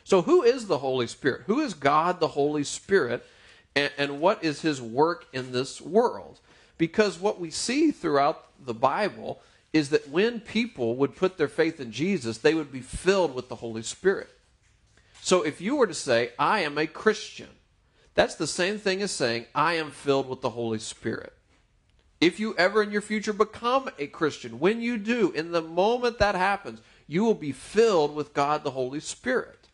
So, 0.02 0.22
who 0.22 0.42
is 0.42 0.66
the 0.66 0.78
Holy 0.78 1.06
Spirit? 1.06 1.42
Who 1.46 1.60
is 1.60 1.74
God 1.74 2.20
the 2.20 2.28
Holy 2.28 2.64
Spirit, 2.64 3.24
and, 3.74 3.90
and 3.98 4.20
what 4.20 4.42
is 4.42 4.62
his 4.62 4.80
work 4.80 5.26
in 5.32 5.52
this 5.52 5.80
world? 5.80 6.40
Because 6.78 7.18
what 7.18 7.40
we 7.40 7.50
see 7.50 7.90
throughout 7.90 8.46
the 8.64 8.74
Bible 8.74 9.40
is 9.72 9.90
that 9.90 10.08
when 10.08 10.40
people 10.40 10.96
would 10.96 11.16
put 11.16 11.36
their 11.36 11.48
faith 11.48 11.80
in 11.80 11.90
Jesus, 11.90 12.38
they 12.38 12.54
would 12.54 12.72
be 12.72 12.80
filled 12.80 13.34
with 13.34 13.48
the 13.48 13.56
Holy 13.56 13.82
Spirit. 13.82 14.28
So, 15.20 15.42
if 15.42 15.60
you 15.60 15.76
were 15.76 15.86
to 15.86 15.94
say, 15.94 16.30
I 16.38 16.60
am 16.60 16.78
a 16.78 16.86
Christian, 16.86 17.48
that's 18.14 18.36
the 18.36 18.46
same 18.46 18.78
thing 18.78 19.02
as 19.02 19.10
saying, 19.10 19.46
I 19.54 19.74
am 19.74 19.90
filled 19.90 20.28
with 20.28 20.40
the 20.40 20.50
Holy 20.50 20.78
Spirit. 20.78 21.32
If 22.20 22.38
you 22.38 22.54
ever 22.56 22.82
in 22.82 22.92
your 22.92 23.02
future 23.02 23.32
become 23.32 23.90
a 23.98 24.06
Christian, 24.06 24.60
when 24.60 24.80
you 24.80 24.96
do, 24.98 25.32
in 25.32 25.50
the 25.50 25.60
moment 25.60 26.18
that 26.18 26.36
happens, 26.36 26.80
you 27.06 27.24
will 27.24 27.34
be 27.34 27.52
filled 27.52 28.14
with 28.14 28.32
God 28.32 28.62
the 28.62 28.70
Holy 28.70 29.00
Spirit. 29.00 29.68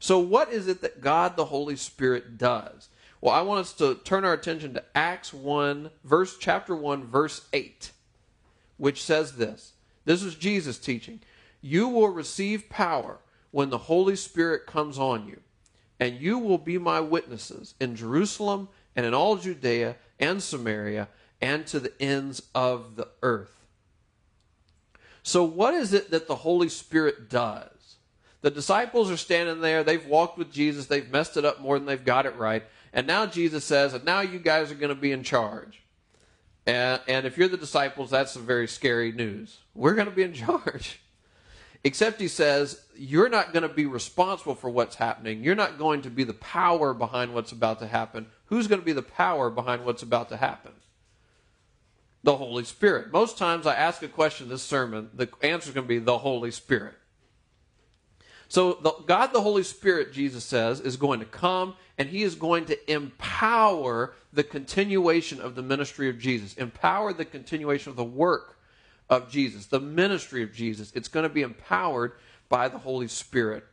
So, 0.00 0.18
what 0.18 0.52
is 0.52 0.66
it 0.68 0.82
that 0.82 1.00
God 1.00 1.36
the 1.36 1.46
Holy 1.46 1.76
Spirit 1.76 2.36
does? 2.36 2.88
Well, 3.20 3.32
I 3.32 3.40
want 3.40 3.60
us 3.60 3.72
to 3.74 3.94
turn 3.94 4.24
our 4.24 4.34
attention 4.34 4.74
to 4.74 4.84
Acts 4.94 5.32
1, 5.32 5.90
verse 6.04 6.36
chapter 6.36 6.76
1, 6.76 7.06
verse 7.06 7.48
8, 7.54 7.90
which 8.76 9.02
says 9.02 9.36
this. 9.36 9.72
This 10.04 10.22
is 10.22 10.34
Jesus 10.34 10.78
teaching. 10.78 11.20
You 11.62 11.88
will 11.88 12.10
receive 12.10 12.68
power 12.68 13.20
when 13.50 13.70
the 13.70 13.78
Holy 13.78 14.16
Spirit 14.16 14.66
comes 14.66 14.98
on 14.98 15.26
you 15.26 15.40
and 16.04 16.20
you 16.20 16.38
will 16.38 16.58
be 16.58 16.76
my 16.76 17.00
witnesses 17.00 17.74
in 17.80 17.96
Jerusalem 17.96 18.68
and 18.94 19.06
in 19.06 19.14
all 19.14 19.36
Judea 19.36 19.96
and 20.20 20.42
Samaria 20.42 21.08
and 21.40 21.66
to 21.68 21.80
the 21.80 21.94
ends 21.98 22.42
of 22.54 22.96
the 22.96 23.08
earth. 23.22 23.64
So, 25.22 25.44
what 25.44 25.72
is 25.72 25.94
it 25.94 26.10
that 26.10 26.28
the 26.28 26.34
Holy 26.34 26.68
Spirit 26.68 27.30
does? 27.30 27.96
The 28.42 28.50
disciples 28.50 29.10
are 29.10 29.16
standing 29.16 29.62
there, 29.62 29.82
they've 29.82 30.06
walked 30.06 30.36
with 30.36 30.52
Jesus, 30.52 30.84
they've 30.84 31.10
messed 31.10 31.38
it 31.38 31.46
up 31.46 31.62
more 31.62 31.78
than 31.78 31.86
they've 31.86 32.04
got 32.04 32.26
it 32.26 32.36
right, 32.36 32.64
and 32.92 33.06
now 33.06 33.24
Jesus 33.24 33.64
says, 33.64 33.94
and 33.94 34.04
now 34.04 34.20
you 34.20 34.38
guys 34.38 34.70
are 34.70 34.74
going 34.74 34.94
to 34.94 35.00
be 35.00 35.10
in 35.10 35.22
charge. 35.22 35.82
And, 36.66 37.00
and 37.08 37.24
if 37.24 37.38
you're 37.38 37.48
the 37.48 37.56
disciples, 37.56 38.10
that's 38.10 38.32
some 38.32 38.44
very 38.44 38.68
scary 38.68 39.10
news. 39.10 39.56
We're 39.74 39.94
going 39.94 40.10
to 40.10 40.14
be 40.14 40.22
in 40.22 40.32
charge. 40.34 41.00
Except 41.84 42.18
he 42.18 42.28
says, 42.28 42.82
you're 42.96 43.28
not 43.28 43.52
going 43.52 43.62
to 43.62 43.68
be 43.68 43.84
responsible 43.84 44.54
for 44.54 44.70
what's 44.70 44.96
happening. 44.96 45.44
You're 45.44 45.54
not 45.54 45.78
going 45.78 46.00
to 46.02 46.10
be 46.10 46.24
the 46.24 46.32
power 46.32 46.94
behind 46.94 47.34
what's 47.34 47.52
about 47.52 47.78
to 47.80 47.86
happen. 47.86 48.26
Who's 48.46 48.66
going 48.66 48.80
to 48.80 48.84
be 48.84 48.94
the 48.94 49.02
power 49.02 49.50
behind 49.50 49.84
what's 49.84 50.02
about 50.02 50.30
to 50.30 50.38
happen? 50.38 50.72
The 52.22 52.36
Holy 52.36 52.64
Spirit. 52.64 53.12
Most 53.12 53.36
times 53.36 53.66
I 53.66 53.74
ask 53.74 54.02
a 54.02 54.08
question 54.08 54.46
in 54.46 54.50
this 54.50 54.62
sermon, 54.62 55.10
the 55.12 55.28
answer 55.42 55.68
is 55.68 55.74
going 55.74 55.84
to 55.84 55.88
be 55.88 55.98
the 55.98 56.18
Holy 56.18 56.50
Spirit. 56.50 56.94
So 58.48 58.74
the, 58.74 58.92
God 59.06 59.34
the 59.34 59.42
Holy 59.42 59.62
Spirit, 59.62 60.12
Jesus 60.12 60.44
says, 60.44 60.80
is 60.80 60.96
going 60.96 61.20
to 61.20 61.26
come 61.26 61.74
and 61.98 62.08
he 62.08 62.22
is 62.22 62.34
going 62.34 62.64
to 62.66 62.92
empower 62.92 64.14
the 64.32 64.42
continuation 64.42 65.38
of 65.40 65.54
the 65.54 65.62
ministry 65.62 66.08
of 66.08 66.18
Jesus, 66.18 66.54
empower 66.54 67.12
the 67.12 67.24
continuation 67.26 67.90
of 67.90 67.96
the 67.96 68.04
work 68.04 68.53
of 69.10 69.30
Jesus, 69.30 69.66
the 69.66 69.80
ministry 69.80 70.42
of 70.42 70.52
Jesus. 70.52 70.92
It's 70.94 71.08
going 71.08 71.24
to 71.24 71.28
be 71.28 71.42
empowered 71.42 72.12
by 72.48 72.68
the 72.68 72.78
Holy 72.78 73.08
Spirit. 73.08 73.64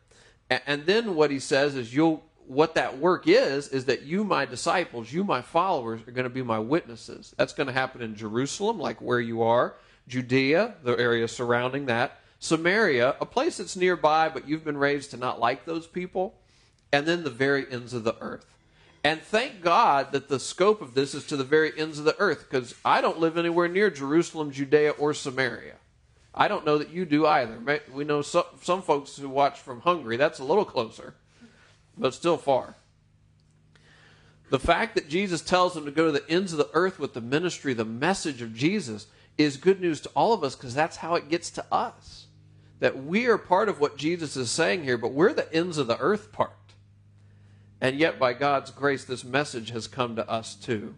And, 0.50 0.85
then 0.85 1.15
what 1.15 1.31
he 1.31 1.39
says 1.39 1.75
is 1.75 1.93
you'll 1.93 2.23
what 2.47 2.75
that 2.75 2.97
work 2.97 3.27
is 3.27 3.69
is 3.69 3.85
that 3.85 4.01
you 4.01 4.25
my 4.25 4.43
disciples, 4.45 5.13
you 5.13 5.23
my 5.23 5.41
followers 5.41 6.01
are 6.05 6.11
going 6.11 6.25
to 6.25 6.29
be 6.29 6.41
my 6.41 6.59
witnesses. 6.59 7.33
That's 7.38 7.53
going 7.53 7.67
to 7.67 7.73
happen 7.73 8.01
in 8.01 8.15
Jerusalem 8.15 8.77
like 8.77 9.01
where 9.01 9.21
you 9.21 9.41
are, 9.43 9.75
Judea, 10.09 10.75
the 10.83 11.00
area 11.00 11.29
surrounding 11.29 11.85
that, 11.85 12.19
Samaria, 12.39 13.15
a 13.21 13.25
place 13.25 13.57
that's 13.57 13.77
nearby 13.77 14.27
but 14.27 14.50
you've 14.50 14.65
been 14.65 14.77
raised 14.77 15.11
to 15.11 15.17
not 15.17 15.39
like 15.39 15.63
those 15.63 15.88
people, 15.88 16.35
and 16.91 17.07
then 17.07 17.23
the 17.23 17.29
very 17.29 17.71
ends 17.71 17.93
of 17.93 18.03
the 18.03 18.17
earth. 18.19 18.45
And 19.03 19.22
thank 19.22 19.62
God 19.62 20.12
that 20.12 20.29
the 20.29 20.39
scope 20.39 20.81
of 20.81 20.93
this 20.93 21.15
is 21.15 21.25
to 21.27 21.38
the 21.38 21.43
very 21.43 21.72
ends 21.77 21.98
of 21.98 22.05
the 22.05 22.17
earth 22.20 22.48
because 22.50 22.75
I 22.86 23.01
don't 23.01 23.20
live 23.20 23.38
anywhere 23.38 23.67
near 23.67 23.89
Jerusalem, 23.89 24.51
Judea, 24.51 24.91
or 24.91 25.13
Samaria. 25.13 25.75
I 26.34 26.48
don't 26.48 26.65
know 26.65 26.77
that 26.77 26.91
you 26.91 27.05
do 27.05 27.25
either. 27.25 27.81
We 27.91 28.03
know 28.03 28.22
some, 28.22 28.46
some 28.62 28.81
folks 28.81 29.17
who 29.17 29.27
watch 29.27 29.60
from 29.60 29.81
Hungary. 29.81 30.17
That's 30.17 30.39
a 30.39 30.43
little 30.43 30.65
closer, 30.65 31.15
but 31.98 32.13
still 32.13 32.38
far. 32.38 32.75
The 34.50 34.60
fact 34.60 34.96
that 34.96 35.10
Jesus 35.10 35.41
tells 35.41 35.74
them 35.74 35.86
to 35.86 35.91
go 35.91 36.05
to 36.05 36.12
the 36.12 36.29
ends 36.29 36.51
of 36.51 36.58
the 36.58 36.70
earth 36.74 37.00
with 37.00 37.13
the 37.13 37.22
ministry, 37.22 37.74
the 37.74 37.86
message 37.86 38.41
of 38.41 38.53
Jesus, 38.53 39.08
is 39.38 39.58
good 39.58 39.81
news 39.81 40.01
to 40.01 40.10
all 40.10 40.34
of 40.34 40.43
us 40.43 40.55
because 40.55 40.75
that's 40.75 40.98
how 40.98 41.15
it 41.15 41.29
gets 41.29 41.50
to 41.51 41.65
us. 41.72 42.27
That 42.79 43.03
we 43.03 43.27
are 43.27 43.38
part 43.38 43.70
of 43.70 43.79
what 43.79 43.98
Jesus 43.98 44.36
is 44.36 44.51
saying 44.51 44.84
here, 44.84 44.98
but 44.98 45.13
we're 45.13 45.34
the 45.34 45.51
ends 45.53 45.77
of 45.77 45.88
the 45.88 45.98
earth 46.00 46.31
part. 46.31 46.51
And 47.81 48.00
yet, 48.00 48.19
by 48.19 48.33
God's 48.33 48.69
grace, 48.69 49.03
this 49.03 49.23
message 49.23 49.71
has 49.71 49.88
come 49.88 50.15
to 50.15 50.29
us 50.29 50.53
too. 50.53 50.95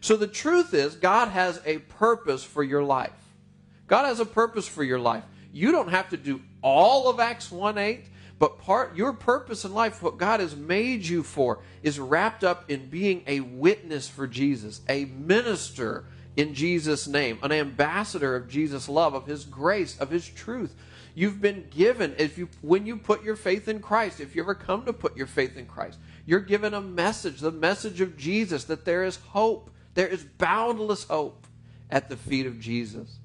So 0.00 0.18
the 0.18 0.26
truth 0.26 0.74
is, 0.74 0.96
God 0.96 1.28
has 1.28 1.62
a 1.64 1.78
purpose 1.78 2.44
for 2.44 2.62
your 2.62 2.84
life. 2.84 3.10
God 3.86 4.04
has 4.04 4.20
a 4.20 4.26
purpose 4.26 4.68
for 4.68 4.84
your 4.84 4.98
life. 4.98 5.24
You 5.50 5.72
don't 5.72 5.88
have 5.88 6.10
to 6.10 6.18
do 6.18 6.42
all 6.62 7.08
of 7.08 7.20
Acts 7.20 7.50
1 7.50 7.78
8, 7.78 8.04
but 8.38 8.58
part 8.58 8.96
your 8.96 9.14
purpose 9.14 9.64
in 9.64 9.72
life, 9.72 10.02
what 10.02 10.18
God 10.18 10.40
has 10.40 10.54
made 10.54 11.06
you 11.06 11.22
for, 11.22 11.60
is 11.82 11.98
wrapped 11.98 12.44
up 12.44 12.70
in 12.70 12.90
being 12.90 13.22
a 13.26 13.40
witness 13.40 14.06
for 14.06 14.26
Jesus, 14.26 14.82
a 14.88 15.06
minister 15.06 16.04
in 16.36 16.52
Jesus' 16.52 17.06
name, 17.06 17.38
an 17.42 17.52
ambassador 17.52 18.36
of 18.36 18.48
Jesus' 18.48 18.88
love, 18.88 19.14
of 19.14 19.26
his 19.26 19.44
grace, 19.44 19.98
of 19.98 20.10
his 20.10 20.28
truth. 20.28 20.74
You've 21.14 21.40
been 21.40 21.68
given, 21.70 22.14
if 22.18 22.36
you 22.38 22.48
when 22.60 22.86
you 22.86 22.96
put 22.96 23.22
your 23.22 23.36
faith 23.36 23.68
in 23.68 23.78
Christ, 23.80 24.18
if 24.18 24.34
you 24.34 24.42
ever 24.42 24.54
come 24.54 24.84
to 24.84 24.92
put 24.92 25.16
your 25.16 25.28
faith 25.28 25.56
in 25.56 25.66
Christ, 25.66 25.98
you're 26.26 26.40
given 26.40 26.74
a 26.74 26.80
message, 26.80 27.40
the 27.40 27.52
message 27.52 28.00
of 28.00 28.16
Jesus, 28.16 28.64
that 28.64 28.84
there 28.84 29.04
is 29.04 29.16
hope. 29.16 29.70
There 29.94 30.08
is 30.08 30.24
boundless 30.24 31.04
hope 31.04 31.46
at 31.88 32.08
the 32.08 32.16
feet 32.16 32.46
of 32.46 32.58
Jesus. 32.58 33.18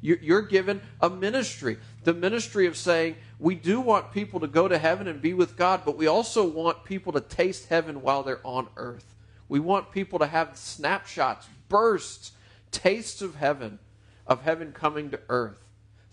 You're 0.00 0.42
given 0.42 0.82
a 1.00 1.08
ministry, 1.08 1.78
the 2.02 2.12
ministry 2.12 2.66
of 2.66 2.76
saying, 2.76 3.16
we 3.38 3.54
do 3.54 3.80
want 3.80 4.12
people 4.12 4.40
to 4.40 4.46
go 4.46 4.68
to 4.68 4.76
heaven 4.76 5.08
and 5.08 5.20
be 5.20 5.32
with 5.32 5.56
God, 5.56 5.80
but 5.84 5.96
we 5.96 6.06
also 6.06 6.46
want 6.46 6.84
people 6.84 7.12
to 7.14 7.22
taste 7.22 7.68
heaven 7.68 8.02
while 8.02 8.22
they're 8.22 8.46
on 8.46 8.68
earth. 8.76 9.14
We 9.48 9.60
want 9.60 9.92
people 9.92 10.18
to 10.18 10.26
have 10.26 10.58
snapshots, 10.58 11.46
bursts, 11.70 12.32
tastes 12.70 13.22
of 13.22 13.36
heaven, 13.36 13.78
of 14.26 14.42
heaven 14.42 14.72
coming 14.72 15.10
to 15.10 15.20
earth 15.30 15.63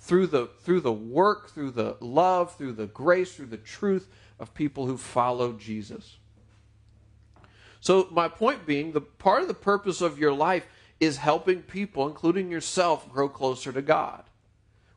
through 0.02 0.28
the, 0.28 0.48
through 0.64 0.82
the 0.82 0.92
work, 0.92 1.52
through 1.52 1.72
the 1.72 1.96
love, 2.02 2.56
through 2.56 2.74
the 2.74 2.88
grace, 2.88 3.36
through 3.36 3.46
the 3.46 3.58
truth 3.58 4.10
of 4.40 4.54
people 4.54 4.88
who 4.88 4.98
follow 4.98 5.54
Jesus. 5.54 6.18
So, 7.80 8.08
my 8.12 8.28
point 8.28 8.66
being, 8.66 8.92
the 8.92 9.02
part 9.02 9.44
of 9.44 9.48
the 9.48 9.54
purpose 9.54 10.02
of 10.02 10.20
your 10.20 10.34
life 10.34 10.66
is 11.00 11.18
helping 11.18 11.62
people, 11.62 12.08
including 12.08 12.52
yourself, 12.52 13.10
grow 13.12 13.30
closer 13.30 13.72
to 13.72 13.82
God. 13.82 14.24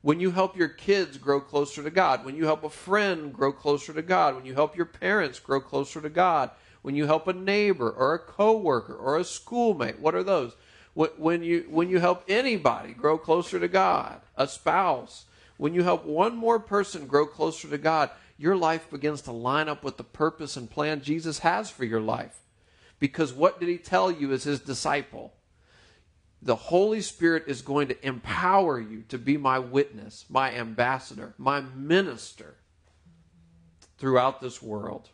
When 0.00 0.20
you 0.20 0.30
help 0.30 0.56
your 0.56 0.68
kids 0.68 1.16
grow 1.16 1.40
closer 1.40 1.82
to 1.82 1.90
God, 1.90 2.24
when 2.24 2.36
you 2.36 2.44
help 2.44 2.64
a 2.64 2.70
friend 2.70 3.32
grow 3.32 3.52
closer 3.52 3.92
to 3.92 4.02
God, 4.02 4.34
when 4.34 4.44
you 4.44 4.54
help 4.54 4.76
your 4.76 4.86
parents 4.86 5.38
grow 5.38 5.60
closer 5.60 6.00
to 6.00 6.10
God, 6.10 6.50
when 6.82 6.94
you 6.94 7.06
help 7.06 7.26
a 7.26 7.32
neighbor 7.32 7.90
or 7.90 8.14
a 8.14 8.18
coworker 8.18 8.94
or 8.94 9.16
a 9.16 9.24
schoolmate, 9.24 10.00
what 10.00 10.14
are 10.14 10.22
those? 10.22 10.54
When 10.94 11.42
you 11.42 11.66
when 11.68 11.88
you 11.88 11.98
help 11.98 12.24
anybody 12.28 12.92
grow 12.92 13.18
closer 13.18 13.58
to 13.58 13.68
God, 13.68 14.20
a 14.36 14.46
spouse, 14.46 15.24
when 15.56 15.74
you 15.74 15.82
help 15.82 16.04
one 16.04 16.36
more 16.36 16.60
person 16.60 17.06
grow 17.06 17.26
closer 17.26 17.68
to 17.68 17.78
God, 17.78 18.10
your 18.38 18.56
life 18.56 18.90
begins 18.90 19.22
to 19.22 19.32
line 19.32 19.68
up 19.68 19.82
with 19.82 19.96
the 19.96 20.04
purpose 20.04 20.56
and 20.56 20.70
plan 20.70 21.02
Jesus 21.02 21.40
has 21.40 21.68
for 21.68 21.84
your 21.84 22.00
life. 22.00 22.38
Because 23.00 23.32
what 23.32 23.58
did 23.58 23.68
he 23.68 23.76
tell 23.76 24.10
you 24.10 24.32
as 24.32 24.44
his 24.44 24.60
disciple? 24.60 25.34
the 26.44 26.54
Holy 26.54 27.00
Spirit 27.00 27.44
is 27.46 27.62
going 27.62 27.88
to 27.88 28.06
empower 28.06 28.78
you 28.78 29.02
to 29.08 29.16
be 29.16 29.38
my 29.38 29.58
witness, 29.58 30.26
my 30.28 30.52
ambassador, 30.52 31.34
my 31.38 31.62
minister 31.62 32.56
throughout 33.96 34.42
this 34.42 34.62
world. 34.62 35.08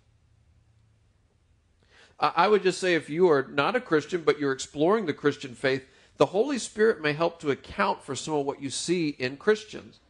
I 2.20 2.48
would 2.48 2.62
just 2.62 2.78
say 2.78 2.94
if 2.94 3.08
you 3.08 3.30
are 3.30 3.48
not 3.50 3.76
a 3.76 3.80
Christian, 3.80 4.22
but 4.22 4.38
you're 4.38 4.52
exploring 4.52 5.06
the 5.06 5.14
Christian 5.14 5.54
faith, 5.54 5.86
the 6.18 6.26
Holy 6.26 6.58
Spirit 6.58 7.00
may 7.00 7.14
help 7.14 7.40
to 7.40 7.50
account 7.50 8.02
for 8.02 8.14
some 8.14 8.34
of 8.34 8.44
what 8.44 8.60
you 8.60 8.68
see 8.68 9.08
in 9.18 9.38
Christians. 9.38 10.00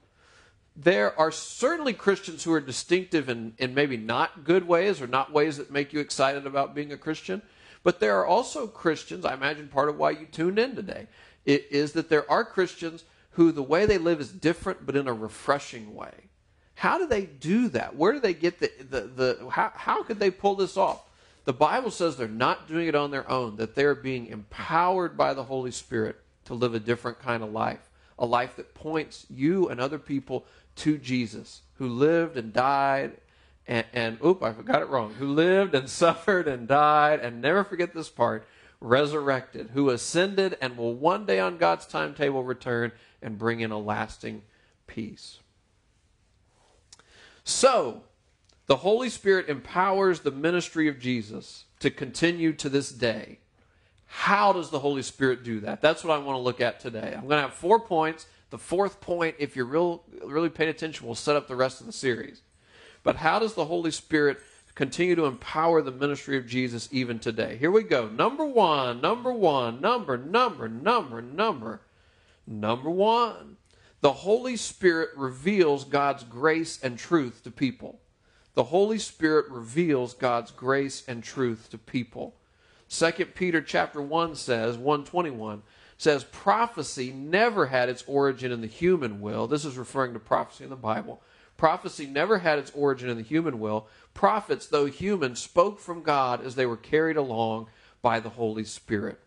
There 0.74 1.16
are 1.18 1.30
certainly 1.30 1.92
Christians 1.92 2.42
who 2.42 2.52
are 2.52 2.60
distinctive 2.60 3.28
in, 3.28 3.54
in 3.58 3.74
maybe 3.74 3.96
not 3.96 4.44
good 4.44 4.66
ways 4.66 5.00
or 5.00 5.06
not 5.06 5.32
ways 5.32 5.56
that 5.58 5.70
make 5.70 5.92
you 5.92 6.00
excited 6.00 6.46
about 6.46 6.74
being 6.74 6.92
a 6.92 6.96
Christian. 6.96 7.42
But 7.84 8.00
there 8.00 8.18
are 8.18 8.26
also 8.26 8.66
Christians, 8.66 9.24
I 9.24 9.34
imagine 9.34 9.68
part 9.68 9.88
of 9.88 9.96
why 9.96 10.10
you 10.10 10.26
tuned 10.26 10.58
in 10.58 10.74
today, 10.74 11.06
is 11.44 11.92
that 11.92 12.08
there 12.08 12.28
are 12.30 12.44
Christians 12.44 13.04
who 13.32 13.52
the 13.52 13.62
way 13.62 13.86
they 13.86 13.98
live 13.98 14.20
is 14.20 14.32
different, 14.32 14.84
but 14.84 14.96
in 14.96 15.06
a 15.06 15.12
refreshing 15.12 15.94
way. 15.94 16.12
How 16.74 16.98
do 16.98 17.06
they 17.06 17.26
do 17.26 17.68
that? 17.68 17.94
Where 17.94 18.12
do 18.12 18.20
they 18.20 18.34
get 18.34 18.58
the, 18.58 18.70
the, 18.78 19.00
the 19.02 19.50
how, 19.50 19.72
how 19.74 20.02
could 20.02 20.18
they 20.18 20.30
pull 20.30 20.56
this 20.56 20.76
off? 20.76 21.04
The 21.50 21.54
Bible 21.54 21.90
says 21.90 22.14
they're 22.14 22.28
not 22.28 22.68
doing 22.68 22.86
it 22.86 22.94
on 22.94 23.10
their 23.10 23.28
own, 23.28 23.56
that 23.56 23.74
they're 23.74 23.96
being 23.96 24.28
empowered 24.28 25.16
by 25.16 25.34
the 25.34 25.42
Holy 25.42 25.72
Spirit 25.72 26.20
to 26.44 26.54
live 26.54 26.76
a 26.76 26.78
different 26.78 27.18
kind 27.18 27.42
of 27.42 27.50
life, 27.50 27.90
a 28.20 28.24
life 28.24 28.54
that 28.54 28.72
points 28.72 29.26
you 29.28 29.68
and 29.68 29.80
other 29.80 29.98
people 29.98 30.46
to 30.76 30.96
Jesus, 30.96 31.62
who 31.74 31.88
lived 31.88 32.36
and 32.36 32.52
died 32.52 33.16
and, 33.66 33.84
and 33.92 34.18
oop, 34.24 34.44
I 34.44 34.52
forgot 34.52 34.80
it 34.80 34.90
wrong, 34.90 35.14
who 35.14 35.26
lived 35.26 35.74
and 35.74 35.90
suffered 35.90 36.46
and 36.46 36.68
died, 36.68 37.18
and 37.18 37.42
never 37.42 37.64
forget 37.64 37.94
this 37.94 38.08
part, 38.08 38.46
resurrected, 38.80 39.70
who 39.74 39.90
ascended 39.90 40.56
and 40.60 40.76
will 40.76 40.94
one 40.94 41.26
day 41.26 41.40
on 41.40 41.58
God's 41.58 41.84
timetable 41.84 42.44
return 42.44 42.92
and 43.20 43.36
bring 43.36 43.58
in 43.58 43.72
a 43.72 43.78
lasting 43.80 44.42
peace. 44.86 45.40
So, 47.42 48.04
the 48.70 48.76
Holy 48.76 49.08
Spirit 49.08 49.48
empowers 49.48 50.20
the 50.20 50.30
ministry 50.30 50.86
of 50.86 51.00
Jesus 51.00 51.64
to 51.80 51.90
continue 51.90 52.52
to 52.52 52.68
this 52.68 52.92
day. 52.92 53.40
How 54.06 54.52
does 54.52 54.70
the 54.70 54.78
Holy 54.78 55.02
Spirit 55.02 55.42
do 55.42 55.58
that? 55.58 55.80
That's 55.80 56.04
what 56.04 56.14
I 56.14 56.22
want 56.22 56.36
to 56.36 56.40
look 56.40 56.60
at 56.60 56.78
today. 56.78 57.12
I'm 57.16 57.26
going 57.26 57.42
to 57.42 57.48
have 57.48 57.54
four 57.54 57.80
points. 57.80 58.26
The 58.50 58.58
fourth 58.58 59.00
point, 59.00 59.34
if 59.40 59.56
you're 59.56 59.64
real, 59.64 60.04
really 60.24 60.50
paying 60.50 60.70
attention, 60.70 61.08
will 61.08 61.16
set 61.16 61.34
up 61.34 61.48
the 61.48 61.56
rest 61.56 61.80
of 61.80 61.88
the 61.88 61.92
series. 61.92 62.42
But 63.02 63.16
how 63.16 63.40
does 63.40 63.54
the 63.54 63.64
Holy 63.64 63.90
Spirit 63.90 64.38
continue 64.76 65.16
to 65.16 65.24
empower 65.24 65.82
the 65.82 65.90
ministry 65.90 66.36
of 66.36 66.46
Jesus 66.46 66.88
even 66.92 67.18
today? 67.18 67.56
Here 67.56 67.72
we 67.72 67.82
go. 67.82 68.06
Number 68.06 68.44
one, 68.44 69.00
number 69.00 69.32
one, 69.32 69.80
number, 69.80 70.16
number, 70.16 70.68
number, 70.68 71.20
number, 71.20 71.80
number 72.46 72.88
one. 72.88 73.56
The 74.00 74.12
Holy 74.12 74.56
Spirit 74.56 75.08
reveals 75.16 75.82
God's 75.82 76.22
grace 76.22 76.78
and 76.80 76.96
truth 76.96 77.42
to 77.42 77.50
people. 77.50 77.98
The 78.54 78.64
Holy 78.64 78.98
Spirit 78.98 79.48
reveals 79.50 80.14
God's 80.14 80.50
grace 80.50 81.02
and 81.06 81.22
truth 81.22 81.68
to 81.70 81.78
people. 81.78 82.34
2 82.88 83.12
Peter 83.34 83.60
chapter 83.60 84.02
1 84.02 84.34
says, 84.34 84.76
121 84.76 85.62
says 85.96 86.24
prophecy 86.24 87.12
never 87.12 87.66
had 87.66 87.88
its 87.88 88.02
origin 88.06 88.50
in 88.50 88.60
the 88.60 88.66
human 88.66 89.20
will. 89.20 89.46
This 89.46 89.64
is 89.64 89.76
referring 89.76 90.14
to 90.14 90.18
prophecy 90.18 90.64
in 90.64 90.70
the 90.70 90.76
Bible 90.76 91.20
Prophecy 91.60 92.06
never 92.06 92.38
had 92.38 92.58
its 92.58 92.70
origin 92.70 93.10
in 93.10 93.18
the 93.18 93.22
human 93.22 93.60
will. 93.60 93.86
Prophets, 94.14 94.66
though 94.66 94.86
human, 94.86 95.36
spoke 95.36 95.78
from 95.78 96.02
God 96.02 96.42
as 96.42 96.54
they 96.54 96.64
were 96.64 96.78
carried 96.78 97.18
along 97.18 97.66
by 98.00 98.18
the 98.18 98.30
Holy 98.30 98.64
Spirit. 98.64 99.20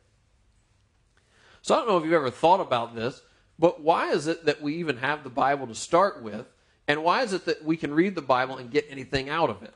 So 1.62 1.76
I 1.76 1.78
don't 1.78 1.88
know 1.90 1.98
if 2.00 2.06
you've 2.06 2.14
ever 2.14 2.32
thought 2.32 2.60
about 2.60 2.96
this, 2.96 3.22
but 3.60 3.82
why 3.82 4.10
is 4.10 4.26
it 4.26 4.46
that 4.46 4.64
we 4.64 4.78
even 4.78 4.98
have 4.98 5.24
the 5.24 5.30
Bible 5.30 5.68
to 5.68 5.76
start 5.76 6.24
with? 6.24 6.48
And 6.88 7.04
why 7.04 7.24
is 7.24 7.34
it 7.34 7.46
that 7.46 7.64
we 7.64 7.78
can 7.78 7.94
read 7.94 8.16
the 8.16 8.22
Bible 8.22 8.58
and 8.58 8.72
get 8.72 8.88
anything 8.90 9.30
out 9.30 9.50
of 9.50 9.64
it? 9.64 9.74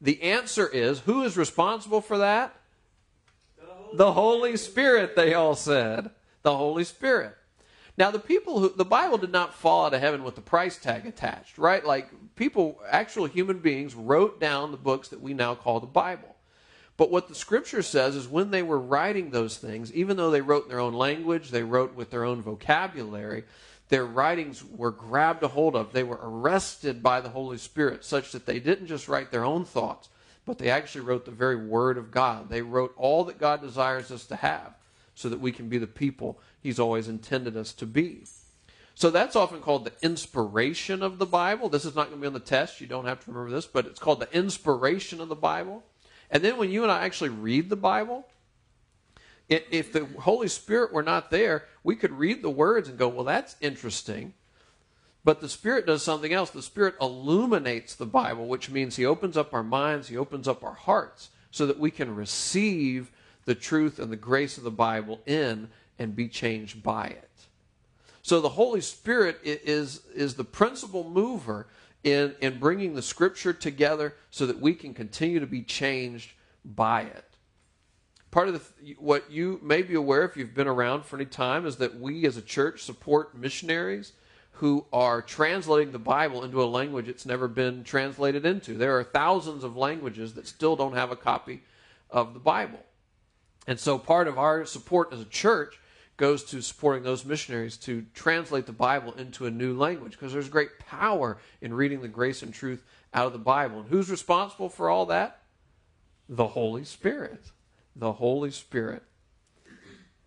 The 0.00 0.22
answer 0.22 0.66
is 0.66 1.00
who 1.00 1.22
is 1.22 1.36
responsible 1.36 2.00
for 2.00 2.18
that? 2.18 2.54
The 3.94 4.12
Holy, 4.12 4.56
Spirit, 4.56 5.16
they 5.16 5.34
all 5.34 5.54
said. 5.54 6.10
The 6.42 6.56
Holy 6.56 6.84
Spirit. 6.84 7.34
Now, 7.96 8.12
the 8.12 8.20
people 8.20 8.60
who, 8.60 8.68
the 8.68 8.84
Bible 8.84 9.18
did 9.18 9.32
not 9.32 9.54
fall 9.54 9.86
out 9.86 9.94
of 9.94 10.00
heaven 10.00 10.22
with 10.22 10.36
the 10.36 10.40
price 10.40 10.76
tag 10.76 11.04
attached, 11.04 11.58
right? 11.58 11.84
Like, 11.84 12.08
people, 12.36 12.80
actual 12.88 13.26
human 13.26 13.58
beings, 13.58 13.94
wrote 13.94 14.38
down 14.38 14.70
the 14.70 14.76
books 14.76 15.08
that 15.08 15.20
we 15.20 15.34
now 15.34 15.56
call 15.56 15.80
the 15.80 15.86
Bible. 15.86 16.36
But 16.96 17.10
what 17.10 17.28
the 17.28 17.34
scripture 17.34 17.82
says 17.82 18.14
is 18.14 18.28
when 18.28 18.50
they 18.50 18.62
were 18.62 18.78
writing 18.78 19.30
those 19.30 19.56
things, 19.56 19.92
even 19.92 20.16
though 20.16 20.30
they 20.30 20.40
wrote 20.40 20.64
in 20.64 20.68
their 20.68 20.80
own 20.80 20.94
language, 20.94 21.50
they 21.50 21.62
wrote 21.62 21.94
with 21.94 22.10
their 22.10 22.24
own 22.24 22.40
vocabulary, 22.40 23.44
their 23.88 24.04
writings 24.04 24.64
were 24.64 24.90
grabbed 24.90 25.42
a 25.42 25.48
hold 25.48 25.74
of. 25.74 25.92
They 25.92 26.02
were 26.02 26.20
arrested 26.22 27.02
by 27.02 27.20
the 27.20 27.30
Holy 27.30 27.58
Spirit, 27.58 28.04
such 28.04 28.32
that 28.32 28.46
they 28.46 28.60
didn't 28.60 28.86
just 28.86 29.08
write 29.08 29.30
their 29.30 29.44
own 29.44 29.64
thoughts, 29.64 30.08
but 30.44 30.58
they 30.58 30.70
actually 30.70 31.04
wrote 31.04 31.24
the 31.24 31.30
very 31.30 31.56
Word 31.56 31.96
of 31.96 32.10
God. 32.10 32.48
They 32.50 32.62
wrote 32.62 32.94
all 32.96 33.24
that 33.24 33.38
God 33.38 33.60
desires 33.60 34.10
us 34.10 34.26
to 34.26 34.36
have 34.36 34.74
so 35.14 35.28
that 35.28 35.40
we 35.40 35.52
can 35.52 35.68
be 35.68 35.78
the 35.78 35.86
people 35.86 36.38
He's 36.60 36.78
always 36.78 37.08
intended 37.08 37.56
us 37.56 37.72
to 37.74 37.86
be. 37.86 38.24
So 38.94 39.10
that's 39.10 39.36
often 39.36 39.60
called 39.60 39.84
the 39.84 39.92
inspiration 40.02 41.04
of 41.04 41.18
the 41.18 41.26
Bible. 41.26 41.68
This 41.68 41.84
is 41.84 41.94
not 41.94 42.08
going 42.08 42.18
to 42.18 42.20
be 42.20 42.26
on 42.26 42.32
the 42.32 42.40
test. 42.40 42.80
You 42.80 42.88
don't 42.88 43.04
have 43.04 43.24
to 43.24 43.30
remember 43.30 43.54
this, 43.54 43.64
but 43.66 43.86
it's 43.86 44.00
called 44.00 44.18
the 44.18 44.36
inspiration 44.36 45.20
of 45.20 45.28
the 45.28 45.36
Bible. 45.36 45.84
And 46.32 46.42
then 46.42 46.56
when 46.56 46.70
you 46.70 46.82
and 46.82 46.90
I 46.90 47.04
actually 47.04 47.30
read 47.30 47.70
the 47.70 47.76
Bible, 47.76 48.26
if 49.48 49.92
the 49.92 50.04
Holy 50.20 50.48
Spirit 50.48 50.92
were 50.92 51.02
not 51.02 51.30
there, 51.30 51.64
we 51.82 51.96
could 51.96 52.12
read 52.12 52.42
the 52.42 52.50
words 52.50 52.88
and 52.88 52.98
go, 52.98 53.08
well, 53.08 53.24
that's 53.24 53.56
interesting. 53.60 54.34
But 55.24 55.40
the 55.40 55.48
Spirit 55.48 55.86
does 55.86 56.02
something 56.02 56.32
else. 56.32 56.50
The 56.50 56.62
Spirit 56.62 56.94
illuminates 57.00 57.94
the 57.94 58.06
Bible, 58.06 58.46
which 58.46 58.70
means 58.70 58.96
He 58.96 59.06
opens 59.06 59.36
up 59.36 59.54
our 59.54 59.62
minds, 59.62 60.08
He 60.08 60.16
opens 60.16 60.46
up 60.46 60.62
our 60.62 60.74
hearts 60.74 61.30
so 61.50 61.66
that 61.66 61.78
we 61.78 61.90
can 61.90 62.14
receive 62.14 63.10
the 63.44 63.54
truth 63.54 63.98
and 63.98 64.12
the 64.12 64.16
grace 64.16 64.58
of 64.58 64.64
the 64.64 64.70
Bible 64.70 65.20
in 65.26 65.68
and 65.98 66.14
be 66.14 66.28
changed 66.28 66.82
by 66.82 67.06
it. 67.06 67.30
So 68.22 68.40
the 68.40 68.50
Holy 68.50 68.82
Spirit 68.82 69.40
is, 69.42 70.02
is 70.14 70.34
the 70.34 70.44
principal 70.44 71.08
mover 71.08 71.66
in, 72.04 72.34
in 72.40 72.58
bringing 72.58 72.94
the 72.94 73.02
Scripture 73.02 73.54
together 73.54 74.14
so 74.30 74.46
that 74.46 74.60
we 74.60 74.74
can 74.74 74.92
continue 74.92 75.40
to 75.40 75.46
be 75.46 75.62
changed 75.62 76.32
by 76.64 77.02
it. 77.02 77.27
Part 78.30 78.48
of 78.48 78.54
the, 78.54 78.94
what 78.98 79.30
you 79.30 79.58
may 79.62 79.82
be 79.82 79.94
aware 79.94 80.24
if 80.24 80.36
you've 80.36 80.54
been 80.54 80.68
around 80.68 81.04
for 81.04 81.16
any 81.16 81.24
time 81.24 81.64
is 81.66 81.76
that 81.76 81.98
we 81.98 82.26
as 82.26 82.36
a 82.36 82.42
church 82.42 82.82
support 82.82 83.36
missionaries 83.36 84.12
who 84.52 84.84
are 84.92 85.22
translating 85.22 85.92
the 85.92 85.98
Bible 85.98 86.44
into 86.44 86.62
a 86.62 86.66
language 86.66 87.08
it's 87.08 87.24
never 87.24 87.48
been 87.48 87.84
translated 87.84 88.44
into. 88.44 88.74
There 88.74 88.98
are 88.98 89.04
thousands 89.04 89.64
of 89.64 89.76
languages 89.76 90.34
that 90.34 90.46
still 90.46 90.76
don't 90.76 90.94
have 90.94 91.10
a 91.10 91.16
copy 91.16 91.62
of 92.10 92.34
the 92.34 92.40
Bible. 92.40 92.80
And 93.66 93.78
so 93.78 93.98
part 93.98 94.28
of 94.28 94.38
our 94.38 94.66
support 94.66 95.12
as 95.12 95.20
a 95.20 95.26
church 95.26 95.78
goes 96.16 96.42
to 96.42 96.60
supporting 96.60 97.04
those 97.04 97.24
missionaries 97.24 97.76
to 97.76 98.04
translate 98.12 98.66
the 98.66 98.72
Bible 98.72 99.12
into 99.12 99.46
a 99.46 99.50
new 99.50 99.74
language 99.74 100.12
because 100.12 100.32
there's 100.32 100.48
great 100.48 100.78
power 100.80 101.38
in 101.60 101.72
reading 101.72 102.02
the 102.02 102.08
grace 102.08 102.42
and 102.42 102.52
truth 102.52 102.84
out 103.14 103.26
of 103.26 103.32
the 103.32 103.38
Bible. 103.38 103.80
And 103.80 103.88
who's 103.88 104.10
responsible 104.10 104.68
for 104.68 104.90
all 104.90 105.06
that? 105.06 105.42
The 106.28 106.48
Holy 106.48 106.84
Spirit. 106.84 107.52
The 107.98 108.12
Holy 108.12 108.52
Spirit. 108.52 109.02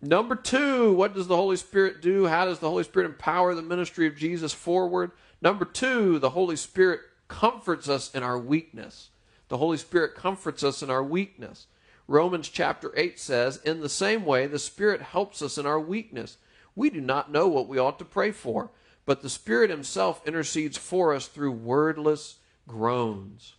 Number 0.02 0.34
two, 0.34 0.92
what 0.92 1.14
does 1.14 1.26
the 1.26 1.36
Holy 1.36 1.56
Spirit 1.56 2.02
do? 2.02 2.26
How 2.26 2.44
does 2.44 2.58
the 2.58 2.68
Holy 2.68 2.84
Spirit 2.84 3.06
empower 3.06 3.54
the 3.54 3.62
ministry 3.62 4.06
of 4.06 4.16
Jesus 4.16 4.52
forward? 4.52 5.12
Number 5.40 5.64
two, 5.64 6.18
the 6.18 6.30
Holy 6.30 6.56
Spirit 6.56 7.00
comforts 7.28 7.88
us 7.88 8.14
in 8.14 8.22
our 8.22 8.38
weakness. 8.38 9.08
The 9.48 9.56
Holy 9.56 9.78
Spirit 9.78 10.14
comforts 10.14 10.62
us 10.62 10.82
in 10.82 10.90
our 10.90 11.02
weakness. 11.02 11.66
Romans 12.08 12.48
chapter 12.48 12.92
8 12.96 13.18
says, 13.18 13.58
In 13.64 13.80
the 13.80 13.88
same 13.88 14.26
way, 14.26 14.46
the 14.46 14.58
Spirit 14.58 15.00
helps 15.00 15.40
us 15.40 15.56
in 15.56 15.64
our 15.64 15.80
weakness. 15.80 16.36
We 16.74 16.90
do 16.90 17.00
not 17.00 17.30
know 17.30 17.48
what 17.48 17.68
we 17.68 17.78
ought 17.78 17.98
to 18.00 18.04
pray 18.04 18.32
for, 18.32 18.70
but 19.06 19.22
the 19.22 19.30
Spirit 19.30 19.70
Himself 19.70 20.20
intercedes 20.26 20.76
for 20.76 21.14
us 21.14 21.26
through 21.26 21.52
wordless 21.52 22.36
groans. 22.66 23.54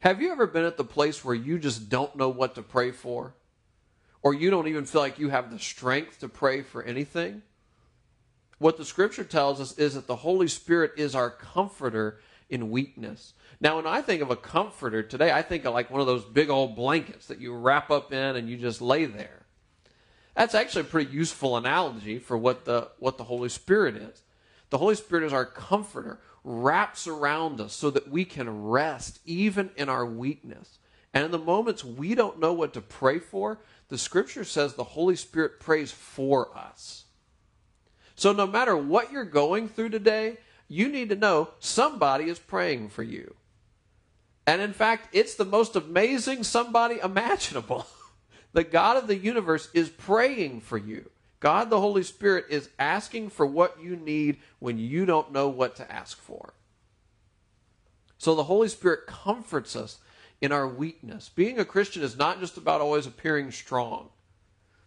Have 0.00 0.22
you 0.22 0.32
ever 0.32 0.46
been 0.46 0.64
at 0.64 0.78
the 0.78 0.84
place 0.84 1.22
where 1.24 1.34
you 1.34 1.58
just 1.58 1.90
don't 1.90 2.16
know 2.16 2.30
what 2.30 2.54
to 2.54 2.62
pray 2.62 2.90
for? 2.90 3.34
Or 4.22 4.32
you 4.32 4.50
don't 4.50 4.68
even 4.68 4.86
feel 4.86 5.02
like 5.02 5.18
you 5.18 5.28
have 5.28 5.50
the 5.50 5.58
strength 5.58 6.20
to 6.20 6.28
pray 6.28 6.62
for 6.62 6.82
anything? 6.82 7.42
What 8.58 8.76
the 8.76 8.84
scripture 8.84 9.24
tells 9.24 9.60
us 9.60 9.76
is 9.78 9.94
that 9.94 10.06
the 10.06 10.16
Holy 10.16 10.48
Spirit 10.48 10.92
is 10.96 11.14
our 11.14 11.30
comforter 11.30 12.18
in 12.48 12.70
weakness. 12.70 13.34
Now, 13.60 13.76
when 13.76 13.86
I 13.86 14.00
think 14.00 14.22
of 14.22 14.30
a 14.30 14.36
comforter 14.36 15.02
today, 15.02 15.32
I 15.32 15.42
think 15.42 15.64
of 15.66 15.74
like 15.74 15.90
one 15.90 16.00
of 16.00 16.06
those 16.06 16.24
big 16.24 16.48
old 16.48 16.76
blankets 16.76 17.26
that 17.26 17.40
you 17.40 17.54
wrap 17.54 17.90
up 17.90 18.12
in 18.12 18.36
and 18.36 18.48
you 18.48 18.56
just 18.56 18.80
lay 18.80 19.04
there. 19.04 19.46
That's 20.34 20.54
actually 20.54 20.82
a 20.82 20.84
pretty 20.84 21.12
useful 21.12 21.56
analogy 21.56 22.18
for 22.18 22.38
what 22.38 22.64
the 22.64 22.90
what 22.98 23.18
the 23.18 23.24
Holy 23.24 23.50
Spirit 23.50 23.96
is. 23.96 24.22
The 24.70 24.78
Holy 24.78 24.94
Spirit 24.94 25.24
is 25.24 25.32
our 25.32 25.44
comforter, 25.44 26.20
wraps 26.44 27.06
around 27.06 27.60
us 27.60 27.74
so 27.74 27.90
that 27.90 28.10
we 28.10 28.24
can 28.24 28.64
rest 28.64 29.20
even 29.24 29.70
in 29.76 29.88
our 29.88 30.06
weakness. 30.06 30.78
And 31.12 31.24
in 31.24 31.30
the 31.30 31.38
moments 31.38 31.84
we 31.84 32.14
don't 32.14 32.40
know 32.40 32.52
what 32.52 32.72
to 32.74 32.80
pray 32.80 33.18
for, 33.18 33.58
the 33.88 33.98
scripture 33.98 34.44
says 34.44 34.74
the 34.74 34.84
Holy 34.84 35.16
Spirit 35.16 35.60
prays 35.60 35.90
for 35.90 36.56
us. 36.56 37.04
So 38.14 38.32
no 38.32 38.46
matter 38.46 38.76
what 38.76 39.12
you're 39.12 39.24
going 39.24 39.68
through 39.68 39.90
today, 39.90 40.38
you 40.68 40.88
need 40.88 41.08
to 41.08 41.16
know 41.16 41.48
somebody 41.58 42.26
is 42.26 42.38
praying 42.38 42.90
for 42.90 43.02
you. 43.02 43.34
And 44.46 44.60
in 44.62 44.72
fact, 44.72 45.08
it's 45.12 45.34
the 45.34 45.44
most 45.44 45.74
amazing 45.74 46.44
somebody 46.44 46.98
imaginable. 46.98 47.86
the 48.52 48.64
God 48.64 48.96
of 48.96 49.06
the 49.06 49.16
universe 49.16 49.68
is 49.74 49.88
praying 49.88 50.60
for 50.60 50.78
you. 50.78 51.10
God 51.40 51.70
the 51.70 51.80
Holy 51.80 52.02
Spirit 52.02 52.46
is 52.50 52.68
asking 52.78 53.30
for 53.30 53.46
what 53.46 53.82
you 53.82 53.96
need 53.96 54.38
when 54.58 54.78
you 54.78 55.06
don't 55.06 55.32
know 55.32 55.48
what 55.48 55.76
to 55.76 55.90
ask 55.90 56.18
for. 56.20 56.52
So 58.18 58.34
the 58.34 58.44
Holy 58.44 58.68
Spirit 58.68 59.06
comforts 59.06 59.74
us 59.74 59.98
in 60.42 60.52
our 60.52 60.68
weakness. 60.68 61.30
Being 61.30 61.58
a 61.58 61.64
Christian 61.64 62.02
is 62.02 62.18
not 62.18 62.40
just 62.40 62.58
about 62.58 62.82
always 62.82 63.06
appearing 63.06 63.50
strong. 63.50 64.10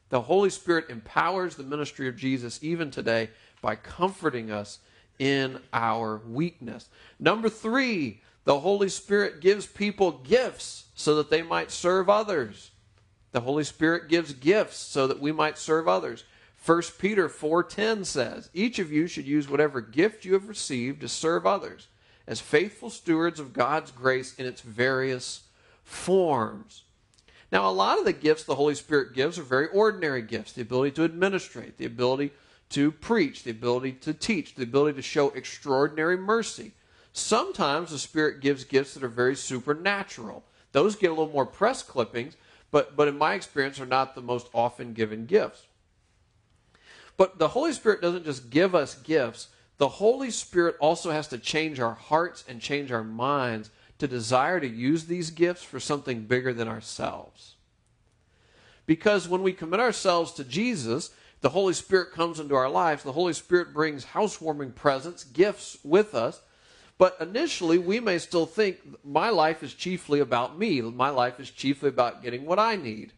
The 0.10 0.22
Holy 0.22 0.52
Spirit 0.52 0.90
empowers 0.90 1.56
the 1.56 1.64
ministry 1.64 2.08
of 2.08 2.16
Jesus 2.16 2.60
even 2.62 2.92
today 2.92 3.32
by 3.62 3.76
comforting 3.76 4.52
us 4.52 4.78
in 5.18 5.60
our 5.74 6.22
weakness. 6.28 6.90
Number 7.20 7.50
three, 7.50 8.22
the 8.44 8.60
Holy 8.60 8.90
Spirit 8.90 9.42
gives 9.42 9.66
people 9.66 10.12
gifts 10.12 10.86
so 10.94 11.16
that 11.16 11.32
they 11.32 11.42
might 11.42 11.72
serve 11.72 12.10
others. 12.10 12.72
The 13.32 13.42
Holy 13.42 13.64
Spirit 13.64 14.10
gives 14.10 14.34
gifts 14.34 14.78
so 14.78 15.08
that 15.08 15.20
we 15.20 15.32
might 15.32 15.58
serve 15.58 15.88
others. 15.88 16.24
1 16.66 16.98
Peter 16.98 17.28
4:10 17.28 18.06
says, 18.06 18.50
"Each 18.54 18.80
of 18.80 18.92
you 18.92 19.08
should 19.08 19.26
use 19.26 19.50
whatever 19.50 19.82
gift 19.82 20.26
you 20.26 20.34
have 20.34 20.48
received 20.48 21.02
to 21.02 21.08
serve 21.08 21.46
others 21.46 21.88
as 22.26 22.40
faithful 22.40 22.90
stewards 22.90 23.40
of 23.40 23.54
God's 23.54 23.92
grace 23.92 24.34
in 24.36 24.46
its 24.46 24.62
various 24.62 25.42
forms." 25.84 26.84
Now, 27.52 27.70
a 27.70 27.72
lot 27.72 28.00
of 28.00 28.06
the 28.06 28.14
gifts 28.14 28.44
the 28.44 28.56
Holy 28.56 28.76
Spirit 28.76 29.14
gives 29.14 29.38
are 29.38 29.44
very 29.44 29.68
ordinary 29.68 30.22
gifts, 30.22 30.54
the 30.54 30.62
ability 30.62 30.92
to 30.92 31.04
administrate, 31.04 31.78
the 31.78 31.86
ability 31.86 32.32
to 32.70 32.92
preach, 32.92 33.44
the 33.44 33.52
ability 33.52 33.92
to 33.92 34.14
teach, 34.14 34.56
the 34.56 34.64
ability 34.64 34.96
to 34.96 35.02
show 35.02 35.30
extraordinary 35.30 36.18
mercy, 36.18 36.74
Sometimes 37.14 37.92
the 37.92 38.00
Spirit 38.00 38.42
gives 38.42 38.64
gifts 38.64 38.96
that 38.96 39.04
are 39.04 39.08
very 39.08 39.36
supernatural. 39.36 40.44
Those 40.72 40.96
get 40.96 41.12
a 41.12 41.14
little 41.14 41.32
more 41.32 41.46
press 41.46 41.84
clippings, 41.84 42.36
but, 42.72 42.96
but 42.96 43.08
in 43.08 43.20
my 43.20 43.36
experience 43.36 43.80
are 43.80 43.86
not 43.86 44.16
the 44.16 44.22
most 44.22 44.48
often 44.52 44.94
given 44.94 45.28
gifts. 45.28 45.68
But 47.18 47.40
the 47.40 47.50
Holy 47.50 47.74
Spirit 47.74 48.02
doesn't 48.02 48.26
just 48.26 48.50
give 48.50 48.74
us 48.74 48.96
gifts, 48.96 49.50
the 49.78 49.88
Holy 49.88 50.32
Spirit 50.32 50.76
also 50.80 51.12
has 51.12 51.28
to 51.30 51.38
change 51.38 51.80
our 51.80 51.94
hearts 51.94 52.44
and 52.48 52.62
change 52.62 52.92
our 52.92 53.04
minds 53.04 53.70
to 54.00 54.08
desire 54.08 54.60
to 54.60 54.68
use 54.68 55.06
these 55.06 55.30
gifts 55.30 55.64
for 55.64 55.80
something 55.80 56.26
bigger 56.26 56.54
than 56.54 56.68
ourselves. 56.68 57.56
Because 58.86 59.28
when 59.28 59.44
we 59.44 59.54
commit 59.54 59.80
ourselves 59.80 60.32
to 60.34 60.44
Jesus, 60.44 61.12
the 61.42 61.50
Holy 61.50 61.74
Spirit 61.74 62.12
comes 62.12 62.40
into 62.40 62.56
our 62.56 62.70
lives. 62.70 63.04
The 63.04 63.12
Holy 63.14 63.34
Spirit 63.34 63.74
brings 63.74 64.04
housewarming 64.04 64.72
presents, 64.72 65.24
gifts 65.24 65.78
with 65.84 66.14
us 66.14 66.42
but 66.98 67.18
initially, 67.20 67.78
we 67.78 68.00
may 68.00 68.18
still 68.18 68.46
think 68.46 68.78
my 69.04 69.30
life 69.30 69.64
is 69.64 69.74
chiefly 69.74 70.20
about 70.20 70.58
me. 70.58 70.82
My 70.82 71.10
life 71.10 71.40
is 71.40 71.50
chiefly 71.50 71.90
about 71.90 72.22
getting 72.22 72.46
what 72.46 72.60
I 72.60 72.76
need. 72.76 73.14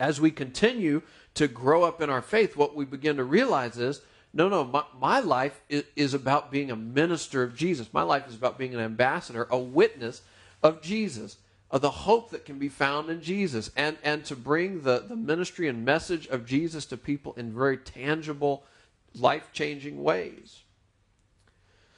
As 0.00 0.20
we 0.20 0.30
continue 0.30 1.02
to 1.36 1.48
grow 1.48 1.84
up 1.84 2.02
in 2.02 2.10
our 2.10 2.22
faith, 2.22 2.56
what 2.56 2.74
we 2.74 2.84
begin 2.84 3.16
to 3.16 3.24
realize 3.24 3.78
is 3.78 4.02
no, 4.36 4.50
no, 4.50 4.64
my, 4.64 4.84
my 5.00 5.20
life 5.20 5.58
is, 5.70 5.84
is 5.96 6.12
about 6.12 6.50
being 6.50 6.70
a 6.70 6.76
minister 6.76 7.42
of 7.42 7.56
Jesus. 7.56 7.92
My 7.94 8.02
life 8.02 8.28
is 8.28 8.34
about 8.34 8.58
being 8.58 8.74
an 8.74 8.80
ambassador, 8.80 9.46
a 9.50 9.58
witness 9.58 10.20
of 10.62 10.82
Jesus, 10.82 11.38
of 11.70 11.80
the 11.80 11.90
hope 11.90 12.30
that 12.30 12.44
can 12.44 12.58
be 12.58 12.68
found 12.68 13.08
in 13.08 13.22
Jesus, 13.22 13.70
and, 13.76 13.96
and 14.02 14.26
to 14.26 14.36
bring 14.36 14.82
the, 14.82 15.04
the 15.08 15.16
ministry 15.16 15.68
and 15.68 15.86
message 15.86 16.26
of 16.26 16.44
Jesus 16.44 16.84
to 16.86 16.98
people 16.98 17.32
in 17.38 17.54
very 17.54 17.78
tangible, 17.78 18.64
life 19.14 19.48
changing 19.54 20.02
ways. 20.02 20.62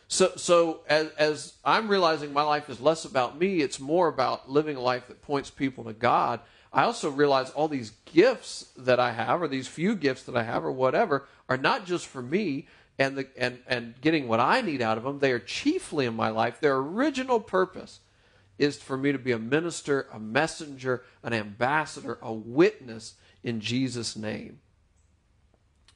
So, 0.07 0.33
so 0.37 0.81
as, 0.88 1.11
as 1.18 1.55
I'm 1.64 1.88
realizing 1.88 2.33
my 2.33 2.42
life 2.42 2.70
is 2.70 2.81
less 2.81 3.05
about 3.05 3.37
me, 3.37 3.62
it's 3.62 3.81
more 3.81 4.07
about 4.07 4.48
living 4.48 4.77
a 4.77 4.81
life 4.81 5.09
that 5.09 5.22
points 5.22 5.51
people 5.51 5.85
to 5.85 5.92
God. 5.92 6.38
I 6.79 6.85
also 6.85 7.11
realize 7.11 7.51
all 7.51 7.67
these 7.67 7.91
gifts 8.05 8.67
that 8.77 9.01
I 9.01 9.11
have, 9.11 9.43
or 9.43 9.49
these 9.49 9.67
few 9.67 9.97
gifts 9.97 10.23
that 10.23 10.37
I 10.37 10.45
have, 10.45 10.64
or 10.64 10.71
whatever, 10.71 11.27
are 11.49 11.57
not 11.57 11.87
just 11.87 12.07
for 12.07 12.23
me 12.23 12.69
and 13.01 13.17
the 13.17 13.27
and 13.37 13.59
and 13.67 14.01
getting 14.01 14.29
what 14.29 14.38
I 14.38 14.61
need 14.61 14.81
out 14.81 14.97
of 14.97 15.03
them. 15.03 15.19
They 15.19 15.33
are 15.33 15.41
chiefly 15.41 16.07
in 16.07 16.14
my 16.14 16.29
life. 16.29 16.61
Their 16.61 16.77
original 16.77 17.41
purpose 17.41 17.99
is 18.61 18.81
for 18.81 18.97
me 18.97 19.11
to 19.11 19.19
be 19.19 19.33
a 19.33 19.41
minister, 19.41 20.07
a 20.12 20.21
messenger, 20.21 21.03
an 21.25 21.33
ambassador, 21.33 22.17
a 22.23 22.33
witness 22.33 23.14
in 23.43 23.59
Jesus' 23.59 24.14
name. 24.14 24.61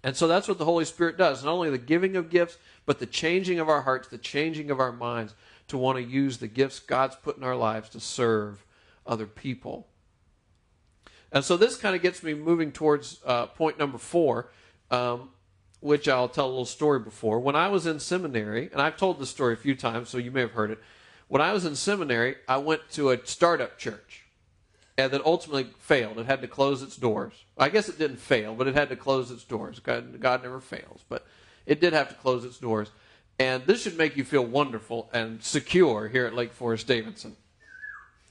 And 0.03 0.17
so 0.17 0.27
that's 0.27 0.49
what 0.49 0.59
the 0.59 0.65
Holy 0.65 0.85
Spirit 0.85 1.17
does. 1.17 1.45
Not 1.45 1.53
only 1.53 1.71
the 1.71 1.79
giving 1.79 2.17
of 2.17 2.29
gifts, 2.29 2.59
but 2.87 2.99
the 2.99 3.07
changing 3.07 3.61
of 3.61 3.69
our 3.69 3.83
hearts, 3.83 4.09
the 4.09 4.19
changing 4.19 4.69
of 4.73 4.81
our 4.81 4.91
minds 4.91 5.33
to 5.69 5.79
want 5.79 5.99
to 5.99 6.03
use 6.03 6.39
the 6.39 6.49
gifts 6.49 6.81
God's 6.81 7.15
put 7.15 7.37
in 7.37 7.45
our 7.45 7.55
lives 7.55 7.89
to 7.91 8.01
serve 8.01 8.67
other 9.07 9.29
people. 9.29 9.87
And 11.33 11.45
so 11.45 11.57
this 11.57 11.77
kind 11.77 11.97
of 11.97 12.03
gets 12.03 12.23
me 12.23 12.35
moving 12.35 12.73
towards 12.73 13.21
uh, 13.25 13.47
point 13.47 13.79
number 13.79 13.99
four, 13.99 14.51
um, 14.91 15.31
which 15.81 16.07
I'll 16.09 16.29
tell 16.29 16.47
a 16.47 16.49
little 16.49 16.65
story 16.67 17.01
before. 17.01 17.41
When 17.41 17.57
I 17.57 17.69
was 17.69 17.87
in 17.87 17.99
seminary, 17.99 18.69
and 18.71 18.81
I've 18.81 18.97
told 18.97 19.19
this 19.19 19.31
story 19.31 19.55
a 19.55 19.57
few 19.57 19.75
times, 19.75 20.11
so 20.11 20.19
you 20.19 20.31
may 20.31 20.43
have 20.43 20.53
heard 20.53 20.71
it. 20.71 20.79
When 21.29 21.41
I 21.41 21.53
was 21.53 21.65
in 21.65 21.75
seminary, 21.75 22.37
I 22.47 22.59
went 22.59 22.83
to 22.93 23.11
a 23.11 23.27
startup 23.27 23.79
church 23.79 24.23
and 24.99 25.11
that 25.13 25.25
ultimately 25.25 25.69
failed. 25.79 26.19
It 26.19 26.27
had 26.27 26.43
to 26.43 26.49
close 26.49 26.83
its 26.83 26.97
doors. 26.97 27.33
I 27.57 27.69
guess 27.69 27.89
it 27.89 27.99
didn't 27.99 28.19
fail, 28.19 28.55
but 28.55 28.67
it 28.67 28.75
had 28.75 28.91
to 28.91 28.97
close 28.97 29.31
its 29.31 29.45
doors. 29.45 29.79
God, 29.79 30.21
God 30.21 30.43
never 30.43 30.61
fails, 30.61 31.05
but 31.09 31.27
it 31.67 31.81
did 31.81 31.93
have 31.93 32.09
to 32.11 32.15
close 32.15 32.45
its 32.45 32.59
doors. 32.59 32.91
And 33.39 33.65
this 33.65 33.83
should 33.83 33.97
make 33.97 34.17
you 34.17 34.25
feel 34.25 34.45
wonderful 34.45 35.09
and 35.13 35.43
secure 35.43 36.09
here 36.09 36.27
at 36.27 36.35
Lake 36.35 36.53
Forest 36.53 36.87
Davidson. 36.87 37.37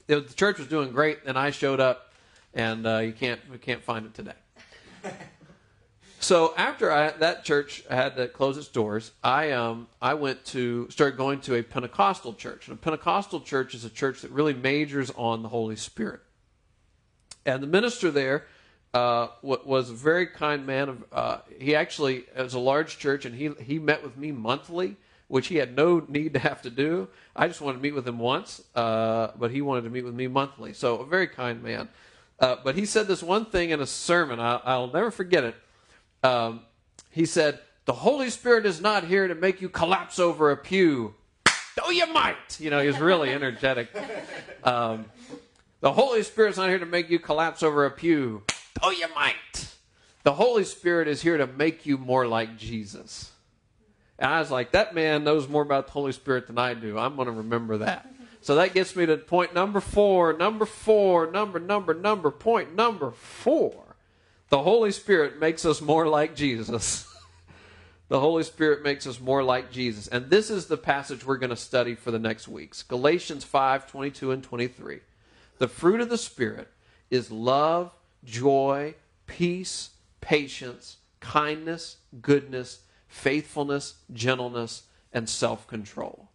the 0.08 0.22
church 0.22 0.60
was 0.60 0.68
doing 0.68 0.92
great, 0.92 1.20
and 1.26 1.38
I 1.38 1.52
showed 1.52 1.80
up, 1.80 2.11
and 2.54 2.86
uh, 2.86 3.00
you 3.00 3.14
can't 3.14 3.40
we 3.52 3.58
can't 3.58 3.84
find 3.84 4.06
it 4.06 4.14
today. 4.14 4.34
So 6.22 6.54
after 6.56 6.92
I, 6.92 7.10
that 7.10 7.44
church 7.44 7.84
had 7.90 8.16
to 8.18 8.28
close 8.28 8.56
its 8.56 8.68
doors, 8.68 9.12
I 9.24 9.54
um 9.54 9.88
I 10.00 10.14
went 10.14 10.46
to 10.46 10.88
start 10.92 11.18
going 11.18 11.42
to 11.42 11.56
a 11.56 11.64
Pentecostal 11.64 12.36
church. 12.36 12.68
And 12.68 12.78
a 12.78 12.80
Pentecostal 12.80 13.42
church 13.42 13.74
is 13.74 13.86
a 13.86 13.90
church 13.90 14.22
that 14.22 14.30
really 14.30 14.54
majors 14.54 15.12
on 15.18 15.42
the 15.42 15.50
Holy 15.50 15.76
Spirit. 15.76 16.22
And 17.44 17.64
the 17.64 17.68
minister 17.68 18.12
there 18.12 18.46
uh, 18.94 19.30
was 19.42 19.90
a 19.90 19.94
very 19.94 20.28
kind 20.28 20.68
man. 20.68 20.90
Of 20.90 21.04
uh, 21.12 21.38
he 21.58 21.74
actually 21.74 22.26
it 22.38 22.44
was 22.44 22.54
a 22.54 22.60
large 22.60 23.00
church, 23.00 23.26
and 23.26 23.34
he 23.34 23.50
he 23.60 23.80
met 23.80 24.04
with 24.04 24.16
me 24.16 24.32
monthly, 24.32 24.98
which 25.28 25.48
he 25.48 25.56
had 25.56 25.76
no 25.76 26.06
need 26.08 26.34
to 26.34 26.40
have 26.40 26.62
to 26.62 26.70
do. 26.70 27.08
I 27.36 27.48
just 27.48 27.62
wanted 27.62 27.78
to 27.78 27.84
meet 27.84 27.96
with 27.96 28.08
him 28.08 28.20
once, 28.20 28.62
uh, 28.76 29.30
but 29.40 29.50
he 29.50 29.64
wanted 29.64 29.86
to 29.86 29.90
meet 29.90 30.06
with 30.06 30.14
me 30.14 30.28
monthly. 30.28 30.74
So 30.74 30.98
a 30.98 31.06
very 31.06 31.28
kind 31.28 31.64
man. 31.64 31.90
Uh, 32.42 32.58
but 32.64 32.76
he 32.76 32.86
said 32.86 33.08
this 33.08 33.24
one 33.24 33.46
thing 33.46 33.70
in 33.70 33.80
a 33.80 33.88
sermon. 33.88 34.40
I, 34.40 34.60
I'll 34.66 34.92
never 34.92 35.12
forget 35.12 35.46
it 35.46 35.56
um, 36.24 36.62
he 37.10 37.26
said, 37.26 37.60
The 37.86 37.94
Holy 37.94 38.30
Spirit 38.30 38.66
is 38.66 38.82
not 38.82 39.06
here 39.06 39.28
to 39.28 39.36
make 39.36 39.62
you 39.62 39.70
collapse 39.70 40.20
over 40.20 40.52
a 40.52 40.58
pew. 40.58 41.16
Oh, 41.84 41.90
you 41.90 42.12
might. 42.14 42.60
You 42.60 42.70
know, 42.70 42.80
he 42.80 42.88
was 42.88 43.00
really 43.00 43.30
energetic. 43.34 43.90
Um, 44.64 45.06
the 45.80 45.92
Holy 45.92 46.24
Spirit's 46.24 46.58
not 46.58 46.70
here 46.70 46.80
to 46.80 46.86
make 46.86 47.10
you 47.10 47.20
collapse 47.20 47.64
over 47.64 47.86
a 47.86 47.92
pew. 47.92 48.44
Oh, 48.82 48.92
you 48.92 49.08
might. 49.16 49.68
The 50.24 50.34
Holy 50.34 50.64
Spirit 50.64 51.08
is 51.08 51.22
here 51.22 51.38
to 51.38 51.48
make 51.48 51.86
you 51.86 51.98
more 51.98 52.28
like 52.28 52.58
Jesus. 52.58 53.32
And 54.20 54.32
I 54.32 54.40
was 54.40 54.52
like, 54.52 54.72
that 54.72 54.94
man 54.94 55.24
knows 55.24 55.48
more 55.48 55.64
about 55.64 55.88
the 55.88 55.94
Holy 55.94 56.12
Spirit 56.12 56.46
than 56.46 56.60
I 56.60 56.76
do. 56.76 57.00
I'm 57.00 57.16
going 57.16 57.26
to 57.26 57.32
remember 57.32 57.80
that. 57.80 58.08
So 58.42 58.56
that 58.56 58.74
gets 58.74 58.96
me 58.96 59.06
to 59.06 59.18
point 59.18 59.54
number 59.54 59.80
four, 59.80 60.34
number 60.34 60.66
four, 60.66 61.30
number, 61.30 61.60
number, 61.60 61.94
number, 61.94 62.32
point 62.32 62.76
number 62.76 63.12
four. 63.12 63.96
The 64.50 64.64
Holy 64.64 64.92
Spirit 64.92 65.40
makes 65.40 65.64
us 65.64 65.80
more 65.80 66.08
like 66.08 66.36
Jesus. 66.36 67.08
the 68.10 68.20
Holy 68.20 68.44
Spirit 68.44 68.84
makes 68.84 69.06
us 69.06 69.20
more 69.20 69.44
like 69.44 69.72
Jesus. 69.72 70.08
And 70.08 70.30
this 70.30 70.50
is 70.50 70.66
the 70.66 70.76
passage 70.76 71.24
we're 71.24 71.38
going 71.38 71.52
to 71.52 71.56
study 71.56 71.94
for 71.94 72.10
the 72.10 72.20
next 72.20 72.48
weeks 72.48 72.82
Galatians 72.82 73.44
5 73.44 73.88
22 73.88 74.32
and 74.32 74.44
23. 74.44 75.00
The 75.60 75.68
fruit 75.68 76.02
of 76.02 76.10
the 76.10 76.18
Spirit 76.18 76.68
is 77.12 77.30
love, 77.30 77.92
joy, 78.24 78.96
peace, 79.28 79.92
patience, 80.20 80.98
kindness, 81.20 81.98
goodness, 82.24 82.80
faithfulness, 83.08 83.96
gentleness, 84.12 84.84
and 85.14 85.30
self 85.30 85.68
control. 85.68 86.31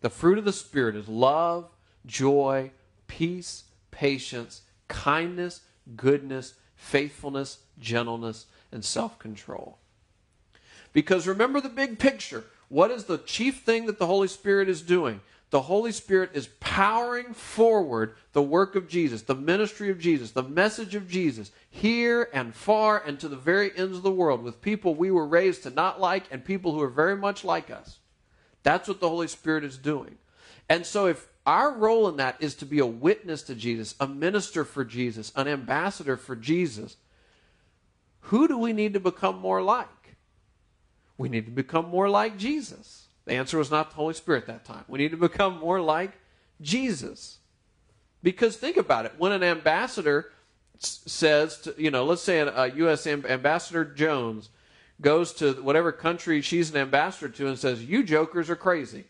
The 0.00 0.10
fruit 0.10 0.38
of 0.38 0.44
the 0.44 0.52
Spirit 0.52 0.96
is 0.96 1.08
love, 1.08 1.68
joy, 2.04 2.70
peace, 3.06 3.64
patience, 3.90 4.62
kindness, 4.88 5.62
goodness, 5.96 6.54
faithfulness, 6.76 7.58
gentleness, 7.78 8.46
and 8.72 8.84
self 8.84 9.18
control. 9.18 9.78
Because 10.92 11.26
remember 11.26 11.60
the 11.60 11.68
big 11.68 11.98
picture. 11.98 12.44
What 12.68 12.90
is 12.90 13.04
the 13.04 13.18
chief 13.18 13.60
thing 13.60 13.86
that 13.86 13.98
the 13.98 14.06
Holy 14.06 14.28
Spirit 14.28 14.68
is 14.68 14.82
doing? 14.82 15.20
The 15.50 15.62
Holy 15.62 15.92
Spirit 15.92 16.30
is 16.34 16.48
powering 16.58 17.32
forward 17.32 18.16
the 18.32 18.42
work 18.42 18.74
of 18.74 18.88
Jesus, 18.88 19.22
the 19.22 19.34
ministry 19.34 19.90
of 19.90 20.00
Jesus, 20.00 20.32
the 20.32 20.42
message 20.42 20.96
of 20.96 21.08
Jesus, 21.08 21.52
here 21.70 22.28
and 22.32 22.52
far 22.52 22.98
and 22.98 23.20
to 23.20 23.28
the 23.28 23.36
very 23.36 23.70
ends 23.76 23.96
of 23.96 24.02
the 24.02 24.10
world 24.10 24.42
with 24.42 24.60
people 24.60 24.94
we 24.94 25.12
were 25.12 25.26
raised 25.26 25.62
to 25.62 25.70
not 25.70 26.00
like 26.00 26.24
and 26.32 26.44
people 26.44 26.72
who 26.72 26.80
are 26.80 26.88
very 26.88 27.16
much 27.16 27.44
like 27.44 27.70
us. 27.70 27.98
That's 28.66 28.88
what 28.88 28.98
the 28.98 29.08
Holy 29.08 29.28
Spirit 29.28 29.62
is 29.62 29.78
doing. 29.78 30.18
And 30.68 30.84
so 30.84 31.06
if 31.06 31.28
our 31.46 31.72
role 31.72 32.08
in 32.08 32.16
that 32.16 32.36
is 32.40 32.56
to 32.56 32.66
be 32.66 32.80
a 32.80 32.86
witness 32.86 33.42
to 33.42 33.54
Jesus, 33.54 33.94
a 34.00 34.08
minister 34.08 34.64
for 34.64 34.84
Jesus, 34.84 35.30
an 35.36 35.46
ambassador 35.46 36.16
for 36.16 36.34
Jesus. 36.34 36.96
Who 38.22 38.48
do 38.48 38.58
we 38.58 38.72
need 38.72 38.94
to 38.94 39.00
become 39.00 39.38
more 39.38 39.62
like? 39.62 40.16
We 41.16 41.28
need 41.28 41.46
to 41.46 41.52
become 41.52 41.88
more 41.88 42.10
like 42.10 42.36
Jesus. 42.36 43.06
The 43.24 43.34
answer 43.34 43.56
was 43.56 43.70
not 43.70 43.90
the 43.90 43.96
Holy 43.96 44.14
Spirit 44.14 44.48
that 44.48 44.64
time. 44.64 44.84
We 44.88 44.98
need 44.98 45.12
to 45.12 45.16
become 45.16 45.60
more 45.60 45.80
like 45.80 46.10
Jesus. 46.60 47.38
Because 48.20 48.56
think 48.56 48.76
about 48.76 49.06
it. 49.06 49.12
When 49.16 49.30
an 49.30 49.44
ambassador 49.44 50.32
says, 50.80 51.58
to, 51.60 51.74
you 51.78 51.92
know, 51.92 52.04
let's 52.04 52.22
say 52.22 52.40
a, 52.40 52.66
U.S. 52.74 53.06
Ambassador 53.06 53.84
Jones 53.84 54.48
goes 55.00 55.32
to 55.34 55.52
whatever 55.54 55.92
country 55.92 56.40
she's 56.40 56.70
an 56.70 56.76
ambassador 56.76 57.28
to 57.28 57.48
and 57.48 57.58
says, 57.58 57.84
You 57.84 58.02
jokers 58.02 58.50
are 58.50 58.56
crazy. 58.56 59.04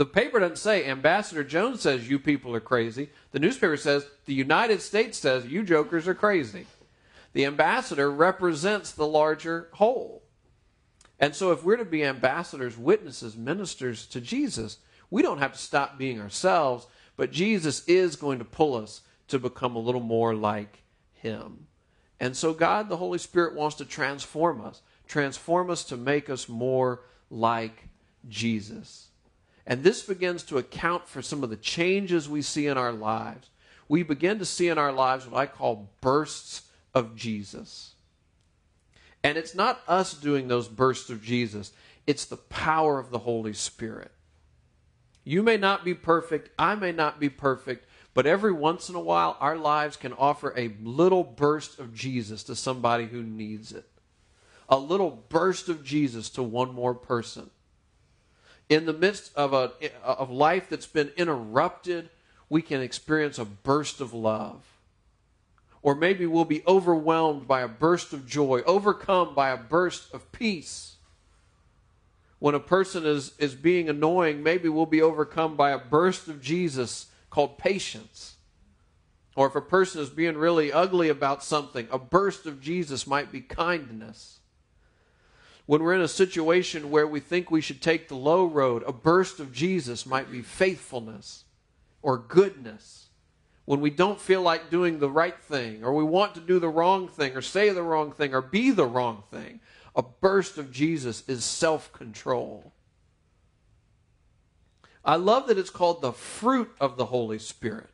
The 0.00 0.06
paper 0.06 0.40
doesn't 0.40 0.56
say 0.56 0.86
Ambassador 0.86 1.44
Jones 1.44 1.82
says 1.82 2.08
you 2.08 2.18
people 2.18 2.54
are 2.54 2.60
crazy. 2.60 3.10
The 3.32 3.38
newspaper 3.38 3.76
says 3.76 4.06
the 4.24 4.32
United 4.32 4.80
States 4.80 5.18
says 5.18 5.44
you 5.44 5.62
jokers 5.62 6.08
are 6.08 6.14
crazy. 6.14 6.64
The 7.34 7.44
ambassador 7.44 8.10
represents 8.10 8.92
the 8.92 9.06
larger 9.06 9.68
whole. 9.74 10.22
And 11.18 11.36
so 11.36 11.52
if 11.52 11.62
we're 11.62 11.76
to 11.76 11.84
be 11.84 12.02
ambassadors, 12.02 12.78
witnesses, 12.78 13.36
ministers 13.36 14.06
to 14.06 14.22
Jesus, 14.22 14.78
we 15.10 15.20
don't 15.20 15.36
have 15.36 15.52
to 15.52 15.58
stop 15.58 15.98
being 15.98 16.18
ourselves, 16.18 16.86
but 17.14 17.30
Jesus 17.30 17.86
is 17.86 18.16
going 18.16 18.38
to 18.38 18.44
pull 18.46 18.74
us 18.74 19.02
to 19.28 19.38
become 19.38 19.76
a 19.76 19.80
little 19.80 20.00
more 20.00 20.34
like 20.34 20.82
him. 21.12 21.66
And 22.20 22.36
so 22.36 22.52
God, 22.52 22.88
the 22.88 22.98
Holy 22.98 23.18
Spirit, 23.18 23.54
wants 23.56 23.76
to 23.76 23.84
transform 23.86 24.60
us, 24.60 24.82
transform 25.08 25.70
us 25.70 25.82
to 25.84 25.96
make 25.96 26.28
us 26.28 26.48
more 26.48 27.00
like 27.30 27.88
Jesus. 28.28 29.08
And 29.66 29.82
this 29.82 30.02
begins 30.02 30.42
to 30.44 30.58
account 30.58 31.08
for 31.08 31.22
some 31.22 31.42
of 31.42 31.50
the 31.50 31.56
changes 31.56 32.28
we 32.28 32.42
see 32.42 32.66
in 32.66 32.76
our 32.76 32.92
lives. 32.92 33.48
We 33.88 34.02
begin 34.02 34.38
to 34.38 34.44
see 34.44 34.68
in 34.68 34.78
our 34.78 34.92
lives 34.92 35.26
what 35.26 35.38
I 35.38 35.46
call 35.46 35.90
bursts 36.00 36.62
of 36.94 37.16
Jesus. 37.16 37.94
And 39.24 39.38
it's 39.38 39.54
not 39.54 39.80
us 39.88 40.14
doing 40.14 40.48
those 40.48 40.68
bursts 40.68 41.10
of 41.10 41.22
Jesus, 41.22 41.72
it's 42.06 42.24
the 42.24 42.36
power 42.36 42.98
of 42.98 43.10
the 43.10 43.18
Holy 43.18 43.52
Spirit. 43.52 44.10
You 45.24 45.42
may 45.42 45.56
not 45.56 45.84
be 45.84 45.94
perfect, 45.94 46.50
I 46.58 46.74
may 46.74 46.92
not 46.92 47.20
be 47.20 47.28
perfect, 47.28 47.86
but 48.14 48.26
every 48.26 48.52
once 48.52 48.88
in 48.88 48.94
a 48.94 49.00
while, 49.00 49.36
our 49.40 49.56
lives 49.56 49.96
can 49.96 50.12
offer 50.12 50.52
a 50.56 50.74
little 50.82 51.24
burst 51.24 51.78
of 51.78 51.94
Jesus 51.94 52.42
to 52.44 52.56
somebody 52.56 53.06
who 53.06 53.22
needs 53.22 53.72
it. 53.72 53.88
A 54.68 54.78
little 54.78 55.24
burst 55.28 55.68
of 55.68 55.84
Jesus 55.84 56.30
to 56.30 56.42
one 56.42 56.74
more 56.74 56.94
person 56.94 57.50
in 58.70 58.86
the 58.86 58.92
midst 58.94 59.36
of 59.36 59.52
a 59.52 59.72
of 60.02 60.30
life 60.30 60.70
that's 60.70 60.86
been 60.86 61.10
interrupted, 61.16 62.08
we 62.48 62.62
can 62.62 62.80
experience 62.80 63.38
a 63.38 63.44
burst 63.44 64.00
of 64.00 64.14
love. 64.14 64.64
Or 65.82 65.94
maybe 65.94 66.24
we'll 66.24 66.44
be 66.44 66.62
overwhelmed 66.66 67.48
by 67.48 67.62
a 67.62 67.68
burst 67.68 68.12
of 68.12 68.26
joy, 68.26 68.62
overcome 68.64 69.34
by 69.34 69.50
a 69.50 69.56
burst 69.56 70.14
of 70.14 70.30
peace. 70.30 70.96
When 72.38 72.54
a 72.54 72.60
person 72.60 73.04
is, 73.04 73.32
is 73.38 73.54
being 73.54 73.88
annoying, 73.88 74.42
maybe 74.42 74.68
we'll 74.68 74.86
be 74.86 75.02
overcome 75.02 75.56
by 75.56 75.72
a 75.72 75.78
burst 75.78 76.28
of 76.28 76.40
Jesus 76.40 77.06
called 77.30 77.58
patience. 77.58 78.36
Or 79.36 79.46
if 79.46 79.54
a 79.54 79.60
person 79.60 80.02
is 80.02 80.10
being 80.10 80.36
really 80.36 80.72
ugly 80.72 81.08
about 81.08 81.42
something, 81.42 81.88
a 81.90 81.98
burst 81.98 82.46
of 82.46 82.60
Jesus 82.60 83.06
might 83.06 83.32
be 83.32 83.40
kindness 83.40 84.40
when 85.70 85.84
we're 85.84 85.94
in 85.94 86.00
a 86.00 86.08
situation 86.08 86.90
where 86.90 87.06
we 87.06 87.20
think 87.20 87.48
we 87.48 87.60
should 87.60 87.80
take 87.80 88.08
the 88.08 88.16
low 88.16 88.44
road, 88.44 88.82
a 88.88 88.92
burst 88.92 89.38
of 89.38 89.52
Jesus 89.52 90.04
might 90.04 90.28
be 90.28 90.42
faithfulness 90.42 91.44
or 92.02 92.18
goodness. 92.18 93.06
when 93.66 93.80
we 93.80 93.90
don't 93.90 94.20
feel 94.20 94.42
like 94.42 94.68
doing 94.68 94.98
the 94.98 95.08
right 95.08 95.38
thing, 95.42 95.84
or 95.84 95.94
we 95.94 96.02
want 96.02 96.34
to 96.34 96.40
do 96.40 96.58
the 96.58 96.68
wrong 96.68 97.06
thing, 97.06 97.36
or 97.36 97.40
say 97.40 97.70
the 97.70 97.84
wrong 97.84 98.10
thing, 98.10 98.34
or 98.34 98.42
be 98.42 98.72
the 98.72 98.84
wrong 98.84 99.22
thing, 99.30 99.60
a 99.94 100.02
burst 100.02 100.58
of 100.58 100.72
Jesus 100.72 101.22
is 101.28 101.44
self 101.44 101.92
control. 101.92 102.72
I 105.04 105.16
love 105.16 105.46
that 105.48 105.58
it's 105.58 105.70
called 105.70 106.02
the 106.02 106.12
fruit 106.12 106.70
of 106.80 106.96
the 106.96 107.06
Holy 107.06 107.38
Spirit. 107.38 107.88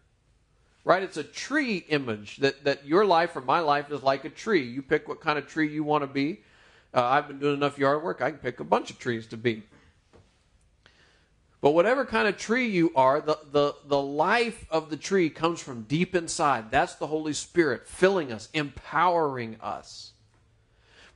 Right? 0.85 1.03
It's 1.03 1.16
a 1.16 1.25
tree 1.25 1.85
image 1.88 2.37
that, 2.38 2.64
that 2.64 2.87
your 2.87 3.05
life 3.05 3.35
or 3.35 3.40
my 3.40 3.61
life 3.61 3.90
is 3.90 4.03
like 4.03 4.25
a 4.25 4.31
tree. 4.31 4.62
You 4.62 4.83
pick 4.83 5.09
what 5.09 5.21
kind 5.21 5.38
of 5.38 5.49
tree 5.49 5.69
you 5.69 5.83
want 5.83 6.03
to 6.03 6.09
be. 6.09 6.42
Uh, 6.95 7.03
I've 7.03 7.29
been 7.29 7.38
doing 7.38 7.55
enough 7.55 7.79
yard 7.79 8.03
work, 8.03 8.23
I 8.23 8.31
can 8.31 8.38
pick 8.38 8.61
a 8.61 8.64
bunch 8.64 8.90
of 8.90 8.99
trees 8.99 9.27
to 9.29 9.37
be. 9.37 9.64
But 11.61 11.73
whatever 11.73 12.05
kind 12.05 12.29
of 12.29 12.37
tree 12.37 12.69
you 12.69 12.92
are, 12.95 13.21
the, 13.21 13.38
the, 13.51 13.75
the 13.87 14.01
life 14.01 14.66
of 14.71 14.88
the 14.88 14.97
tree 14.97 15.29
comes 15.29 15.61
from 15.61 15.83
deep 15.83 16.14
inside. 16.14 16.71
That's 16.71 16.95
the 16.95 17.09
Holy 17.09 17.33
Spirit 17.33 17.88
filling 17.88 18.31
us, 18.31 18.49
empowering 18.55 19.57
us. 19.61 20.12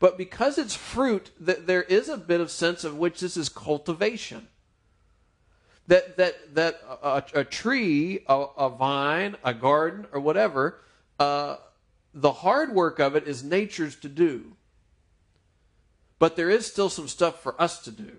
But 0.00 0.18
because 0.18 0.58
it's 0.58 0.74
fruit, 0.74 1.30
that 1.38 1.66
there 1.66 1.82
is 1.82 2.08
a 2.08 2.16
bit 2.16 2.40
of 2.40 2.50
sense 2.50 2.84
of 2.84 2.96
which 2.96 3.20
this 3.20 3.36
is 3.36 3.48
cultivation 3.48 4.48
that 5.86 6.16
that 6.16 6.54
that 6.54 6.80
a, 7.02 7.22
a 7.34 7.44
tree, 7.44 8.20
a, 8.28 8.44
a, 8.56 8.68
vine, 8.68 9.36
a 9.44 9.54
garden, 9.54 10.06
or 10.12 10.20
whatever, 10.20 10.80
uh, 11.18 11.56
the 12.14 12.32
hard 12.32 12.74
work 12.74 12.98
of 12.98 13.16
it 13.16 13.26
is 13.26 13.42
nature's 13.42 13.96
to 13.96 14.08
do. 14.08 14.52
But 16.18 16.36
there 16.36 16.50
is 16.50 16.66
still 16.66 16.90
some 16.90 17.08
stuff 17.08 17.42
for 17.42 17.60
us 17.60 17.82
to 17.84 17.90
do. 17.90 18.12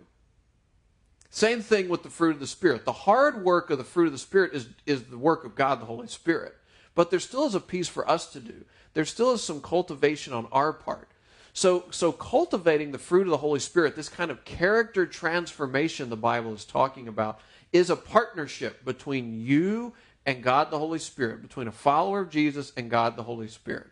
Same 1.30 1.62
thing 1.62 1.88
with 1.88 2.04
the 2.04 2.10
fruit 2.10 2.34
of 2.34 2.40
the 2.40 2.48
Spirit. 2.48 2.84
The 2.84 2.92
hard 2.92 3.44
work 3.44 3.70
of 3.70 3.78
the 3.78 3.86
fruit 3.86 4.08
of 4.08 4.12
the 4.12 4.18
Spirit 4.18 4.54
is, 4.54 4.68
is 4.86 5.04
the 5.04 5.18
work 5.18 5.46
of 5.46 5.56
God, 5.56 5.80
the 5.80 5.86
Holy 5.86 6.08
Spirit. 6.08 6.56
But 6.94 7.10
there 7.10 7.22
still 7.22 7.46
is 7.46 7.56
a 7.56 7.62
piece 7.62 7.88
for 7.88 8.10
us 8.10 8.28
to 8.34 8.42
do. 8.42 8.66
There 8.94 9.06
still 9.06 9.32
is 9.32 9.42
some 9.42 9.62
cultivation 9.62 10.34
on 10.34 10.48
our 10.52 10.74
part. 10.74 11.08
So, 11.54 11.86
so 11.92 12.12
cultivating 12.12 12.92
the 12.92 12.98
fruit 12.98 13.24
of 13.24 13.32
the 13.32 13.38
Holy 13.38 13.60
Spirit, 13.60 13.96
this 13.96 14.10
kind 14.10 14.32
of 14.32 14.46
character 14.46 15.06
transformation 15.06 16.10
the 16.10 16.16
Bible 16.16 16.54
is 16.54 16.64
talking 16.64 17.08
about, 17.08 17.40
is 17.74 17.90
a 17.90 17.96
partnership 17.96 18.86
between 18.86 19.40
you 19.40 19.94
and 20.26 20.44
God 20.44 20.72
the 20.72 20.80
Holy 20.80 21.00
Spirit, 21.00 21.42
between 21.42 21.68
a 21.68 21.72
follower 21.72 22.22
of 22.22 22.30
Jesus 22.30 22.72
and 22.78 22.90
God 22.90 23.16
the 23.16 23.24
Holy 23.24 23.48
Spirit. 23.48 23.88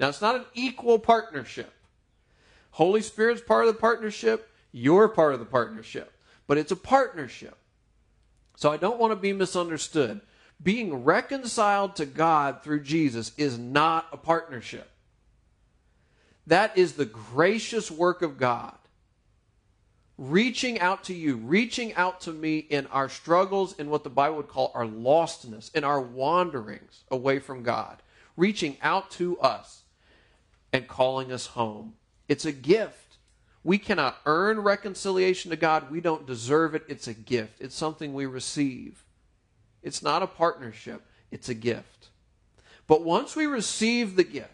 Now, 0.00 0.08
it's 0.08 0.20
not 0.20 0.36
an 0.36 0.44
equal 0.54 0.98
partnership. 0.98 1.72
Holy 2.72 3.02
Spirit's 3.02 3.40
part 3.40 3.66
of 3.66 3.74
the 3.74 3.80
partnership, 3.80 4.50
you're 4.72 5.08
part 5.08 5.32
of 5.32 5.40
the 5.40 5.46
partnership, 5.46 6.12
but 6.46 6.58
it's 6.58 6.72
a 6.72 6.76
partnership. 6.76 7.56
So 8.56 8.70
I 8.70 8.76
don't 8.76 8.98
want 8.98 9.12
to 9.12 9.16
be 9.16 9.32
misunderstood. 9.32 10.20
Being 10.62 11.04
reconciled 11.04 11.96
to 11.96 12.06
God 12.06 12.62
through 12.62 12.82
Jesus 12.82 13.32
is 13.36 13.58
not 13.58 14.06
a 14.12 14.16
partnership. 14.16 14.90
That 16.46 16.76
is 16.76 16.92
the 16.92 17.04
gracious 17.04 17.90
work 17.90 18.22
of 18.22 18.38
God 18.38 18.76
reaching 20.18 20.80
out 20.80 21.04
to 21.04 21.14
you, 21.14 21.36
reaching 21.36 21.94
out 21.94 22.20
to 22.22 22.32
me 22.32 22.58
in 22.58 22.86
our 22.86 23.08
struggles, 23.08 23.74
in 23.78 23.90
what 23.90 24.04
the 24.04 24.10
Bible 24.10 24.36
would 24.36 24.48
call 24.48 24.72
our 24.74 24.86
lostness, 24.86 25.74
in 25.74 25.84
our 25.84 26.00
wanderings 26.00 27.04
away 27.10 27.38
from 27.38 27.62
God, 27.62 28.02
reaching 28.36 28.76
out 28.82 29.10
to 29.12 29.38
us 29.40 29.82
and 30.72 30.88
calling 30.88 31.32
us 31.32 31.48
home. 31.48 31.94
It's 32.28 32.44
a 32.44 32.52
gift. 32.52 33.18
We 33.62 33.78
cannot 33.78 34.18
earn 34.26 34.60
reconciliation 34.60 35.50
to 35.50 35.56
God. 35.56 35.90
We 35.90 36.00
don't 36.00 36.26
deserve 36.26 36.74
it. 36.74 36.84
It's 36.88 37.08
a 37.08 37.14
gift. 37.14 37.60
It's 37.60 37.74
something 37.74 38.14
we 38.14 38.26
receive. 38.26 39.04
It's 39.82 40.02
not 40.02 40.22
a 40.22 40.26
partnership, 40.26 41.02
it's 41.30 41.48
a 41.48 41.54
gift. 41.54 42.08
But 42.88 43.04
once 43.04 43.36
we 43.36 43.46
receive 43.46 44.16
the 44.16 44.24
gift, 44.24 44.50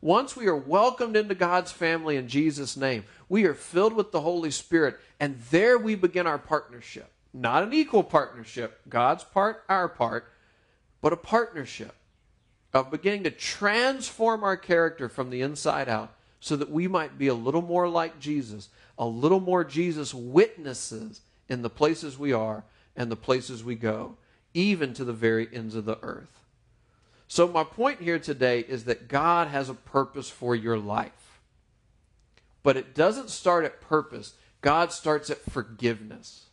once 0.00 0.36
we 0.36 0.46
are 0.46 0.56
welcomed 0.56 1.16
into 1.16 1.34
God's 1.34 1.72
family 1.72 2.16
in 2.16 2.28
Jesus' 2.28 2.76
name, 2.76 3.04
we 3.28 3.44
are 3.44 3.54
filled 3.54 3.92
with 3.92 4.12
the 4.12 4.20
Holy 4.20 4.50
Spirit, 4.50 4.98
and 5.18 5.38
there 5.50 5.76
we 5.76 5.94
begin 5.94 6.26
our 6.26 6.38
partnership. 6.38 7.10
Not 7.34 7.62
an 7.62 7.72
equal 7.72 8.02
partnership, 8.02 8.80
God's 8.88 9.24
part, 9.24 9.64
our 9.68 9.88
part, 9.88 10.32
but 11.00 11.12
a 11.12 11.16
partnership 11.16 11.94
of 12.72 12.90
beginning 12.90 13.24
to 13.24 13.30
transform 13.30 14.44
our 14.44 14.56
character 14.56 15.08
from 15.08 15.30
the 15.30 15.42
inside 15.42 15.88
out 15.88 16.14
so 16.40 16.56
that 16.56 16.70
we 16.70 16.86
might 16.86 17.18
be 17.18 17.26
a 17.26 17.34
little 17.34 17.62
more 17.62 17.88
like 17.88 18.20
Jesus, 18.20 18.68
a 18.98 19.06
little 19.06 19.40
more 19.40 19.64
Jesus 19.64 20.14
witnesses 20.14 21.20
in 21.48 21.62
the 21.62 21.70
places 21.70 22.18
we 22.18 22.32
are 22.32 22.64
and 22.96 23.10
the 23.10 23.16
places 23.16 23.64
we 23.64 23.74
go, 23.74 24.16
even 24.54 24.92
to 24.94 25.04
the 25.04 25.12
very 25.12 25.48
ends 25.52 25.74
of 25.74 25.84
the 25.84 25.98
earth. 26.02 26.37
So, 27.30 27.46
my 27.46 27.62
point 27.62 28.00
here 28.00 28.18
today 28.18 28.60
is 28.60 28.84
that 28.84 29.06
God 29.06 29.48
has 29.48 29.68
a 29.68 29.74
purpose 29.74 30.30
for 30.30 30.56
your 30.56 30.78
life. 30.78 31.40
But 32.62 32.78
it 32.78 32.94
doesn't 32.94 33.28
start 33.28 33.66
at 33.66 33.82
purpose, 33.82 34.32
God 34.62 34.92
starts 34.92 35.28
at 35.28 35.42
forgiveness. 35.42 36.46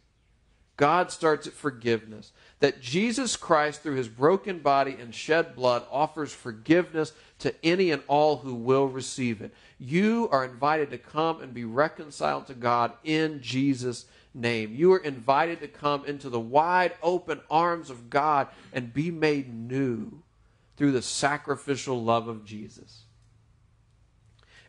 God 0.77 1.09
starts 1.09 1.47
at 1.47 1.53
forgiveness. 1.53 2.33
That 2.59 2.81
Jesus 2.81 3.37
Christ, 3.37 3.81
through 3.81 3.95
his 3.95 4.09
broken 4.09 4.59
body 4.59 4.97
and 4.99 5.15
shed 5.15 5.55
blood, 5.55 5.83
offers 5.89 6.33
forgiveness 6.33 7.13
to 7.39 7.55
any 7.63 7.91
and 7.91 8.03
all 8.09 8.37
who 8.37 8.53
will 8.53 8.87
receive 8.87 9.41
it. 9.41 9.53
You 9.79 10.27
are 10.33 10.43
invited 10.43 10.89
to 10.89 10.97
come 10.97 11.41
and 11.41 11.53
be 11.53 11.63
reconciled 11.63 12.47
to 12.47 12.53
God 12.53 12.91
in 13.05 13.41
Jesus' 13.41 14.05
name. 14.33 14.73
You 14.75 14.91
are 14.91 14.99
invited 14.99 15.61
to 15.61 15.69
come 15.69 16.03
into 16.05 16.29
the 16.29 16.41
wide 16.41 16.91
open 17.01 17.39
arms 17.49 17.89
of 17.89 18.09
God 18.09 18.49
and 18.73 18.93
be 18.93 19.09
made 19.11 19.53
new 19.53 20.21
through 20.77 20.91
the 20.91 21.01
sacrificial 21.01 22.03
love 22.03 22.27
of 22.27 22.45
Jesus. 22.45 23.03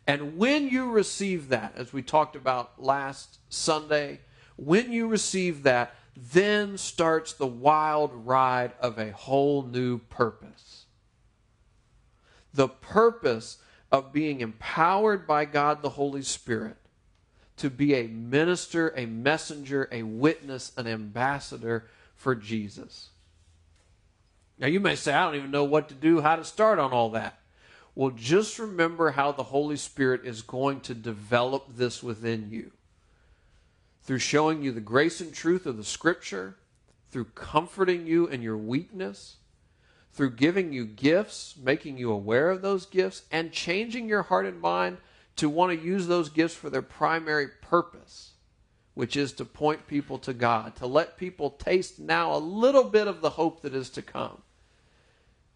And 0.07 0.37
when 0.37 0.69
you 0.69 0.91
receive 0.91 1.49
that, 1.49 1.75
as 1.77 1.93
we 1.93 2.03
talked 2.03 2.37
about 2.37 2.83
last 2.83 3.39
Sunday, 3.49 4.21
when 4.57 4.93
you 4.93 5.09
receive 5.09 5.65
that, 5.65 5.95
then 6.17 6.79
starts 6.79 7.33
the 7.33 7.47
wild 7.47 8.11
ride 8.15 8.73
of 8.81 8.99
a 8.99 9.11
whole 9.11 9.63
new 9.63 9.99
purpose. 9.99 10.87
The 12.55 12.69
purpose 12.69 13.59
of 13.93 14.13
being 14.13 14.41
empowered 14.41 15.27
by 15.27 15.45
God 15.45 15.83
the 15.83 15.91
Holy 15.91 16.23
Spirit 16.23 16.77
to 17.57 17.71
be 17.71 17.95
a 17.95 18.07
minister, 18.07 18.93
a 18.97 19.07
messenger, 19.07 19.89
a 19.91 20.03
witness, 20.03 20.73
an 20.77 20.87
ambassador 20.87 21.89
for 22.15 22.35
Jesus. 22.35 23.11
Now, 24.59 24.69
you 24.69 24.81
may 24.81 24.97
say, 24.97 25.13
I 25.13 25.25
don't 25.25 25.35
even 25.35 25.51
know 25.51 25.65
what 25.65 25.89
to 25.89 25.95
do, 25.95 26.23
how 26.23 26.37
to 26.37 26.45
start 26.45 26.79
on 26.79 26.93
all 26.93 27.11
that. 27.11 27.39
Well, 27.95 28.11
just 28.11 28.59
remember 28.59 29.11
how 29.11 29.33
the 29.33 29.43
Holy 29.43 29.77
Spirit 29.77 30.25
is 30.25 30.43
going 30.43 30.81
to 30.81 30.95
develop 30.95 31.77
this 31.77 32.03
within 32.03 32.51
you 32.51 32.73
through 34.03 34.19
showing 34.19 34.63
you 34.63 34.71
the 34.71 34.81
grace 34.81 35.21
and 35.21 35.35
truth 35.35 35.67
of 35.67 35.77
the 35.77 35.85
Scripture, 35.85 36.57
through 37.11 37.25
comforting 37.35 38.07
you 38.07 38.27
in 38.27 38.41
your 38.41 38.57
weakness, 38.57 39.37
through 40.13 40.31
giving 40.31 40.73
you 40.73 40.85
gifts, 40.85 41.57
making 41.61 41.99
you 41.99 42.13
aware 42.13 42.51
of 42.51 42.63
those 42.63 42.87
gifts, 42.87 43.23
and 43.33 43.51
changing 43.51 44.09
your 44.09 44.23
heart 44.23 44.47
and 44.47 44.61
mind 44.61 44.99
to 45.35 45.49
want 45.49 45.77
to 45.77 45.85
use 45.85 46.07
those 46.07 46.29
gifts 46.29 46.55
for 46.55 46.71
their 46.71 46.83
primary 46.83 47.49
purpose, 47.61 48.33
which 48.95 49.17
is 49.17 49.33
to 49.33 49.45
point 49.45 49.87
people 49.89 50.19
to 50.19 50.33
God, 50.33 50.77
to 50.77 50.87
let 50.87 51.19
people 51.19 51.51
taste 51.51 51.99
now 51.99 52.35
a 52.35 52.39
little 52.39 52.85
bit 52.85 53.09
of 53.09 53.21
the 53.21 53.31
hope 53.31 53.63
that 53.63 53.75
is 53.75 53.91
to 53.91 54.03
come 54.03 54.43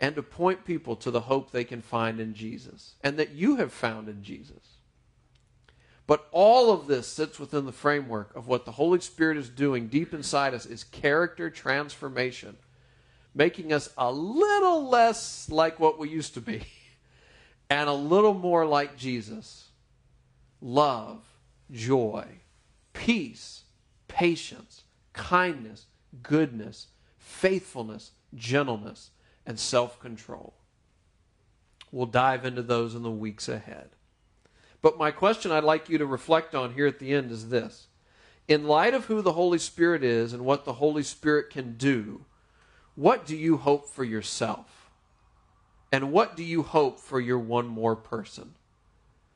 and 0.01 0.15
to 0.15 0.23
point 0.23 0.65
people 0.65 0.97
to 0.97 1.11
the 1.11 1.21
hope 1.21 1.51
they 1.51 1.65
can 1.65 1.83
find 1.83 2.19
in 2.19 2.35
Jesus 2.35 2.95
and 3.03 3.19
that 3.19 3.33
you 3.33 3.57
have 3.57 3.73
found 3.73 4.09
in 4.09 4.23
Jesus. 4.23 4.79
But 6.07 6.27
all 6.33 6.73
of 6.73 6.87
this 6.87 7.07
sits 7.07 7.39
within 7.39 7.67
the 7.67 7.73
framework 7.73 8.35
of 8.35 8.49
what 8.49 8.65
the 8.65 8.73
Holy 8.73 8.99
Spirit 9.01 9.37
is 9.37 9.49
doing 9.49 9.87
deep 9.87 10.13
inside 10.13 10.55
us 10.55 10.67
is 10.67 10.83
character 10.83 11.51
transformation, 11.51 12.57
making 13.35 13.73
us 13.73 13.91
a 13.97 14.11
little 14.11 14.89
less 14.89 15.49
like 15.51 15.79
what 15.79 15.99
we 15.99 16.09
used 16.09 16.35
to 16.35 16.41
be 16.41 16.63
and 17.71 17.89
a 17.89 17.95
little 17.95 18.35
more 18.35 18.67
like 18.67 18.97
Jesus. 18.97 19.69
Love, 20.63 21.23
joy, 21.71 22.27
peace, 22.93 23.65
patience, 24.09 24.83
kindness, 25.13 25.87
goodness, 26.23 26.89
faithfulness, 27.19 28.11
gentleness 28.35 29.11
and 29.51 29.59
self 29.59 29.99
control. 29.99 30.55
We'll 31.91 32.07
dive 32.07 32.45
into 32.47 32.63
those 32.63 32.95
in 32.95 33.03
the 33.03 33.11
weeks 33.11 33.49
ahead. 33.49 33.91
But 34.81 34.97
my 34.97 35.11
question 35.11 35.51
I'd 35.51 35.65
like 35.65 35.89
you 35.89 35.99
to 35.99 36.07
reflect 36.07 36.55
on 36.55 36.75
here 36.75 36.87
at 36.87 37.01
the 37.01 37.13
end 37.13 37.33
is 37.33 37.49
this. 37.49 37.89
In 38.47 38.69
light 38.69 38.95
of 38.95 39.07
who 39.07 39.21
the 39.21 39.33
Holy 39.33 39.59
Spirit 39.59 40.05
is 40.05 40.33
and 40.33 40.45
what 40.45 40.65
the 40.65 40.75
Holy 40.75 41.03
Spirit 41.03 41.51
can 41.51 41.77
do, 41.77 42.27
what 42.95 43.27
do 43.27 43.37
you 43.37 43.57
hope 43.57 43.89
for 43.89 44.05
yourself? 44.05 44.93
And 45.91 46.13
what 46.13 46.37
do 46.37 46.45
you 46.45 46.63
hope 46.63 47.01
for 47.01 47.21
your 47.21 47.41
one 47.41 47.67
more 47.67 47.97
person? 47.97 48.55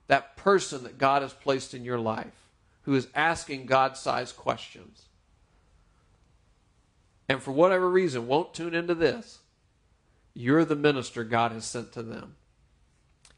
That 0.06 0.36
person 0.36 0.84
that 0.84 0.96
God 0.96 1.22
has 1.22 1.32
placed 1.32 1.74
in 1.74 1.84
your 1.84 1.98
life 1.98 2.46
who 2.82 2.94
is 2.94 3.08
asking 3.16 3.66
God 3.66 3.96
sized 3.96 4.36
questions. 4.36 5.06
And 7.28 7.42
for 7.42 7.50
whatever 7.50 7.90
reason, 7.90 8.28
won't 8.28 8.54
tune 8.54 8.76
into 8.76 8.94
this 8.94 9.40
You're 10.34 10.64
the 10.64 10.76
minister 10.76 11.24
God 11.24 11.52
has 11.52 11.64
sent 11.64 11.92
to 11.92 12.02
them. 12.02 12.34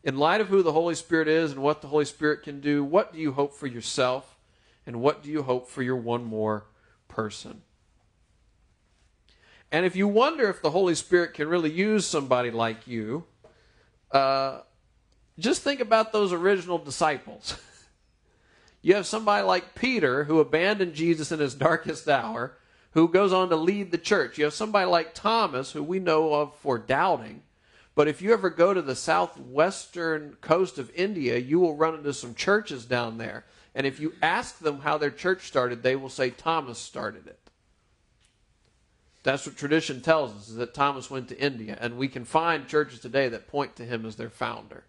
In 0.02 0.16
light 0.16 0.40
of 0.40 0.48
who 0.48 0.62
the 0.62 0.72
Holy 0.72 0.94
Spirit 0.94 1.28
is 1.28 1.52
and 1.52 1.62
what 1.62 1.82
the 1.82 1.88
Holy 1.88 2.04
Spirit 2.04 2.42
can 2.42 2.60
do, 2.60 2.82
what 2.82 3.12
do 3.12 3.18
you 3.18 3.32
hope 3.32 3.54
for 3.54 3.66
yourself? 3.66 4.36
And 4.86 5.00
what 5.00 5.22
do 5.22 5.30
you 5.30 5.42
hope 5.42 5.68
for 5.68 5.82
your 5.82 5.96
one 5.96 6.24
more 6.24 6.66
person? 7.08 7.62
And 9.72 9.84
if 9.84 9.96
you 9.96 10.06
wonder 10.06 10.48
if 10.48 10.62
the 10.62 10.70
Holy 10.70 10.94
Spirit 10.94 11.34
can 11.34 11.48
really 11.48 11.72
use 11.72 12.06
somebody 12.06 12.50
like 12.50 12.86
you, 12.86 13.24
uh, 14.12 14.60
just 15.38 15.62
think 15.62 15.80
about 15.80 16.12
those 16.12 16.32
original 16.32 16.78
disciples. 16.78 17.58
you 18.82 18.94
have 18.94 19.06
somebody 19.06 19.44
like 19.44 19.74
Peter 19.74 20.24
who 20.24 20.38
abandoned 20.38 20.94
Jesus 20.94 21.32
in 21.32 21.40
his 21.40 21.54
darkest 21.54 22.08
hour, 22.08 22.56
who 22.96 23.08
goes 23.08 23.30
on 23.30 23.50
to 23.50 23.56
lead 23.56 23.90
the 23.90 23.98
church. 23.98 24.38
You 24.38 24.44
have 24.44 24.54
somebody 24.54 24.86
like 24.86 25.12
Thomas, 25.12 25.72
who 25.72 25.82
we 25.82 25.98
know 25.98 26.32
of 26.32 26.56
for 26.56 26.78
doubting. 26.78 27.42
But 27.94 28.08
if 28.08 28.22
you 28.22 28.32
ever 28.32 28.48
go 28.48 28.72
to 28.72 28.80
the 28.80 28.94
southwestern 28.94 30.38
coast 30.40 30.78
of 30.78 30.90
India, 30.94 31.36
you 31.36 31.60
will 31.60 31.76
run 31.76 31.94
into 31.94 32.14
some 32.14 32.34
churches 32.34 32.86
down 32.86 33.18
there. 33.18 33.44
And 33.74 33.86
if 33.86 34.00
you 34.00 34.14
ask 34.22 34.60
them 34.60 34.80
how 34.80 34.96
their 34.96 35.10
church 35.10 35.46
started, 35.46 35.82
they 35.82 35.94
will 35.94 36.08
say 36.08 36.30
Thomas 36.30 36.78
started 36.78 37.26
it. 37.26 37.38
That's 39.24 39.44
what 39.44 39.58
tradition 39.58 40.00
tells 40.00 40.34
us, 40.34 40.48
is 40.48 40.56
that 40.56 40.72
Thomas 40.72 41.10
went 41.10 41.28
to 41.28 41.38
India. 41.38 41.76
And 41.78 41.98
we 41.98 42.08
can 42.08 42.24
find 42.24 42.66
churches 42.66 43.00
today 43.00 43.28
that 43.28 43.46
point 43.46 43.76
to 43.76 43.84
him 43.84 44.06
as 44.06 44.16
their 44.16 44.30
founder. 44.30 44.84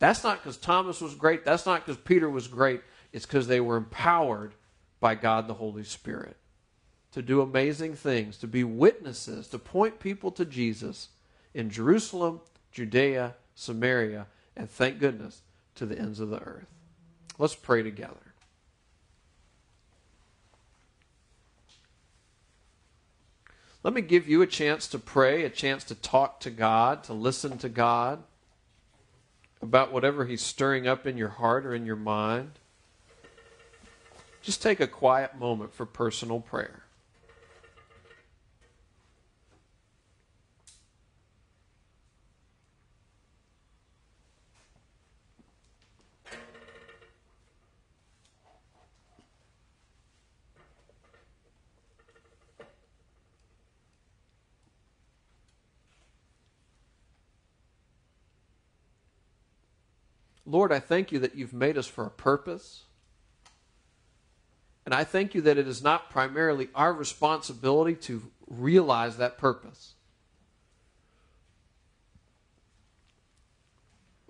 That's 0.00 0.24
not 0.24 0.42
because 0.42 0.56
Thomas 0.56 1.00
was 1.00 1.14
great. 1.14 1.44
That's 1.44 1.66
not 1.66 1.86
because 1.86 2.02
Peter 2.02 2.28
was 2.28 2.48
great. 2.48 2.82
It's 3.12 3.26
because 3.26 3.46
they 3.46 3.60
were 3.60 3.76
empowered 3.76 4.54
by 4.98 5.14
God 5.14 5.46
the 5.46 5.54
Holy 5.54 5.84
Spirit 5.84 6.36
to 7.16 7.22
do 7.22 7.40
amazing 7.40 7.94
things, 7.94 8.36
to 8.36 8.46
be 8.46 8.62
witnesses, 8.62 9.48
to 9.48 9.58
point 9.58 9.98
people 9.98 10.30
to 10.30 10.44
Jesus 10.44 11.08
in 11.54 11.70
Jerusalem, 11.70 12.42
Judea, 12.70 13.36
Samaria, 13.54 14.26
and 14.54 14.68
thank 14.68 14.98
goodness 14.98 15.40
to 15.76 15.86
the 15.86 15.98
ends 15.98 16.20
of 16.20 16.28
the 16.28 16.40
earth. 16.40 16.66
Let's 17.38 17.54
pray 17.54 17.82
together. 17.82 18.34
Let 23.82 23.94
me 23.94 24.02
give 24.02 24.28
you 24.28 24.42
a 24.42 24.46
chance 24.46 24.86
to 24.88 24.98
pray, 24.98 25.44
a 25.44 25.48
chance 25.48 25.84
to 25.84 25.94
talk 25.94 26.40
to 26.40 26.50
God, 26.50 27.02
to 27.04 27.14
listen 27.14 27.56
to 27.58 27.70
God 27.70 28.24
about 29.62 29.90
whatever 29.90 30.26
He's 30.26 30.42
stirring 30.42 30.86
up 30.86 31.06
in 31.06 31.16
your 31.16 31.30
heart 31.30 31.64
or 31.64 31.74
in 31.74 31.86
your 31.86 31.96
mind. 31.96 32.58
Just 34.42 34.60
take 34.60 34.80
a 34.80 34.86
quiet 34.86 35.38
moment 35.38 35.72
for 35.72 35.86
personal 35.86 36.40
prayer. 36.40 36.82
Lord, 60.46 60.72
I 60.72 60.78
thank 60.78 61.10
you 61.10 61.18
that 61.18 61.34
you've 61.34 61.52
made 61.52 61.76
us 61.76 61.88
for 61.88 62.06
a 62.06 62.10
purpose. 62.10 62.84
And 64.84 64.94
I 64.94 65.02
thank 65.02 65.34
you 65.34 65.40
that 65.42 65.58
it 65.58 65.66
is 65.66 65.82
not 65.82 66.10
primarily 66.10 66.68
our 66.72 66.92
responsibility 66.92 67.96
to 68.02 68.22
realize 68.46 69.16
that 69.16 69.36
purpose, 69.36 69.94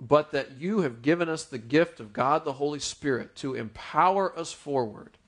but 0.01 0.33
that 0.33 0.53
you 0.59 0.81
have 0.81 1.03
given 1.03 1.29
us 1.29 1.45
the 1.45 1.59
gift 1.59 2.01
of 2.01 2.15
God 2.15 2.47
the 2.47 2.55
Holy 2.55 2.79
Spirit 2.79 3.37
to 3.37 3.55
empower 3.55 4.37
us 4.39 4.53
forward 4.53 5.19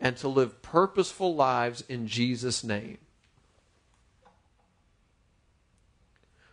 and 0.00 0.16
to 0.16 0.26
live 0.26 0.60
purposeful 0.60 1.36
lives 1.36 1.84
in 1.88 2.08
Jesus' 2.08 2.64
name. 2.64 2.98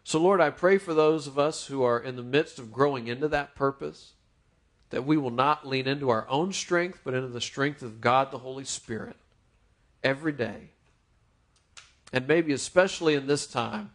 So, 0.07 0.21
Lord, 0.21 0.39
I 0.39 0.51
pray 0.51 0.77
for 0.77 0.93
those 0.93 1.25
of 1.25 1.39
us 1.39 1.65
who 1.65 1.81
are 1.81 1.99
in 1.99 2.15
the 2.15 2.21
midst 2.21 2.59
of 2.59 2.71
growing 2.71 3.07
into 3.07 3.27
that 3.29 3.55
purpose, 3.55 4.13
that 4.91 5.03
we 5.03 5.17
will 5.17 5.31
not 5.31 5.67
lean 5.67 5.87
into 5.87 6.11
our 6.11 6.29
own 6.29 6.53
strength, 6.53 7.01
but 7.03 7.15
into 7.15 7.29
the 7.29 7.41
strength 7.41 7.81
of 7.81 8.01
God 8.01 8.29
the 8.29 8.37
Holy 8.37 8.65
Spirit 8.65 9.15
every 10.03 10.31
day. 10.31 10.69
And 12.13 12.27
maybe 12.27 12.53
especially 12.53 13.15
in 13.15 13.25
this 13.25 13.47
time 13.47 13.93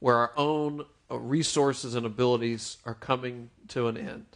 where 0.00 0.16
our 0.16 0.32
own 0.36 0.84
uh, 1.08 1.16
resources 1.16 1.94
and 1.94 2.04
abilities 2.04 2.78
are 2.84 2.94
coming 2.94 3.50
to 3.68 3.86
an 3.86 3.96
end. 3.96 4.26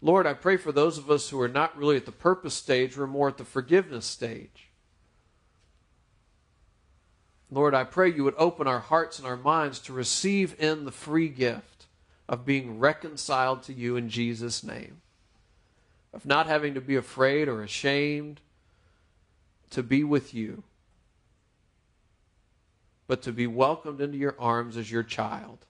Lord, 0.00 0.28
I 0.28 0.34
pray 0.34 0.56
for 0.58 0.70
those 0.70 0.96
of 0.96 1.10
us 1.10 1.30
who 1.30 1.40
are 1.40 1.48
not 1.48 1.76
really 1.76 1.96
at 1.96 2.06
the 2.06 2.12
purpose 2.12 2.54
stage, 2.54 2.96
we're 2.96 3.08
more 3.08 3.26
at 3.26 3.36
the 3.36 3.44
forgiveness 3.44 4.06
stage. 4.06 4.67
Lord, 7.50 7.74
I 7.74 7.84
pray 7.84 8.12
you 8.12 8.24
would 8.24 8.34
open 8.36 8.66
our 8.66 8.80
hearts 8.80 9.18
and 9.18 9.26
our 9.26 9.36
minds 9.36 9.78
to 9.80 9.92
receive 9.92 10.54
in 10.60 10.84
the 10.84 10.92
free 10.92 11.28
gift 11.28 11.86
of 12.28 12.44
being 12.44 12.78
reconciled 12.78 13.62
to 13.64 13.72
you 13.72 13.96
in 13.96 14.10
Jesus' 14.10 14.62
name, 14.62 15.00
of 16.12 16.26
not 16.26 16.46
having 16.46 16.74
to 16.74 16.80
be 16.80 16.96
afraid 16.96 17.48
or 17.48 17.62
ashamed 17.62 18.40
to 19.70 19.82
be 19.82 20.04
with 20.04 20.34
you, 20.34 20.62
but 23.06 23.22
to 23.22 23.32
be 23.32 23.46
welcomed 23.46 24.00
into 24.02 24.18
your 24.18 24.36
arms 24.38 24.76
as 24.76 24.90
your 24.90 25.02
child. 25.02 25.64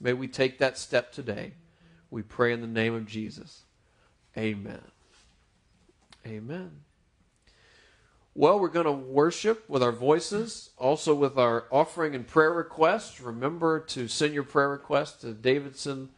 May 0.00 0.14
we 0.14 0.28
take 0.28 0.58
that 0.58 0.78
step 0.78 1.12
today. 1.12 1.52
We 2.10 2.22
pray 2.22 2.54
in 2.54 2.62
the 2.62 2.66
name 2.66 2.94
of 2.94 3.06
Jesus. 3.06 3.64
Amen. 4.36 4.80
Amen. 6.26 6.70
Well, 8.40 8.58
we're 8.58 8.68
going 8.68 8.86
to 8.86 8.92
worship 8.92 9.68
with 9.68 9.82
our 9.82 9.92
voices, 9.92 10.70
also 10.78 11.14
with 11.14 11.36
our 11.36 11.66
offering 11.70 12.14
and 12.14 12.26
prayer 12.26 12.54
requests. 12.54 13.20
Remember 13.20 13.80
to 13.80 14.08
send 14.08 14.32
your 14.32 14.44
prayer 14.44 14.70
requests 14.70 15.20
to 15.20 15.34
Davidson 15.34 16.08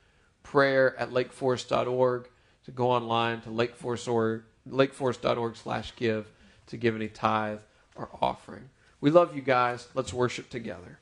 Prayer 0.44 0.96
at 1.00 1.10
lakeforest.org, 1.10 2.28
to 2.64 2.70
go 2.70 2.92
online 2.92 3.40
to 3.40 3.48
lakeforest.org, 3.48 4.44
lakeforest.org 4.70 5.56
slash 5.56 5.96
give 5.96 6.30
to 6.68 6.76
give 6.76 6.94
any 6.94 7.08
tithe 7.08 7.58
or 7.96 8.08
offering. 8.20 8.70
We 9.00 9.10
love 9.10 9.34
you 9.34 9.42
guys. 9.42 9.88
Let's 9.92 10.12
worship 10.12 10.48
together. 10.48 11.00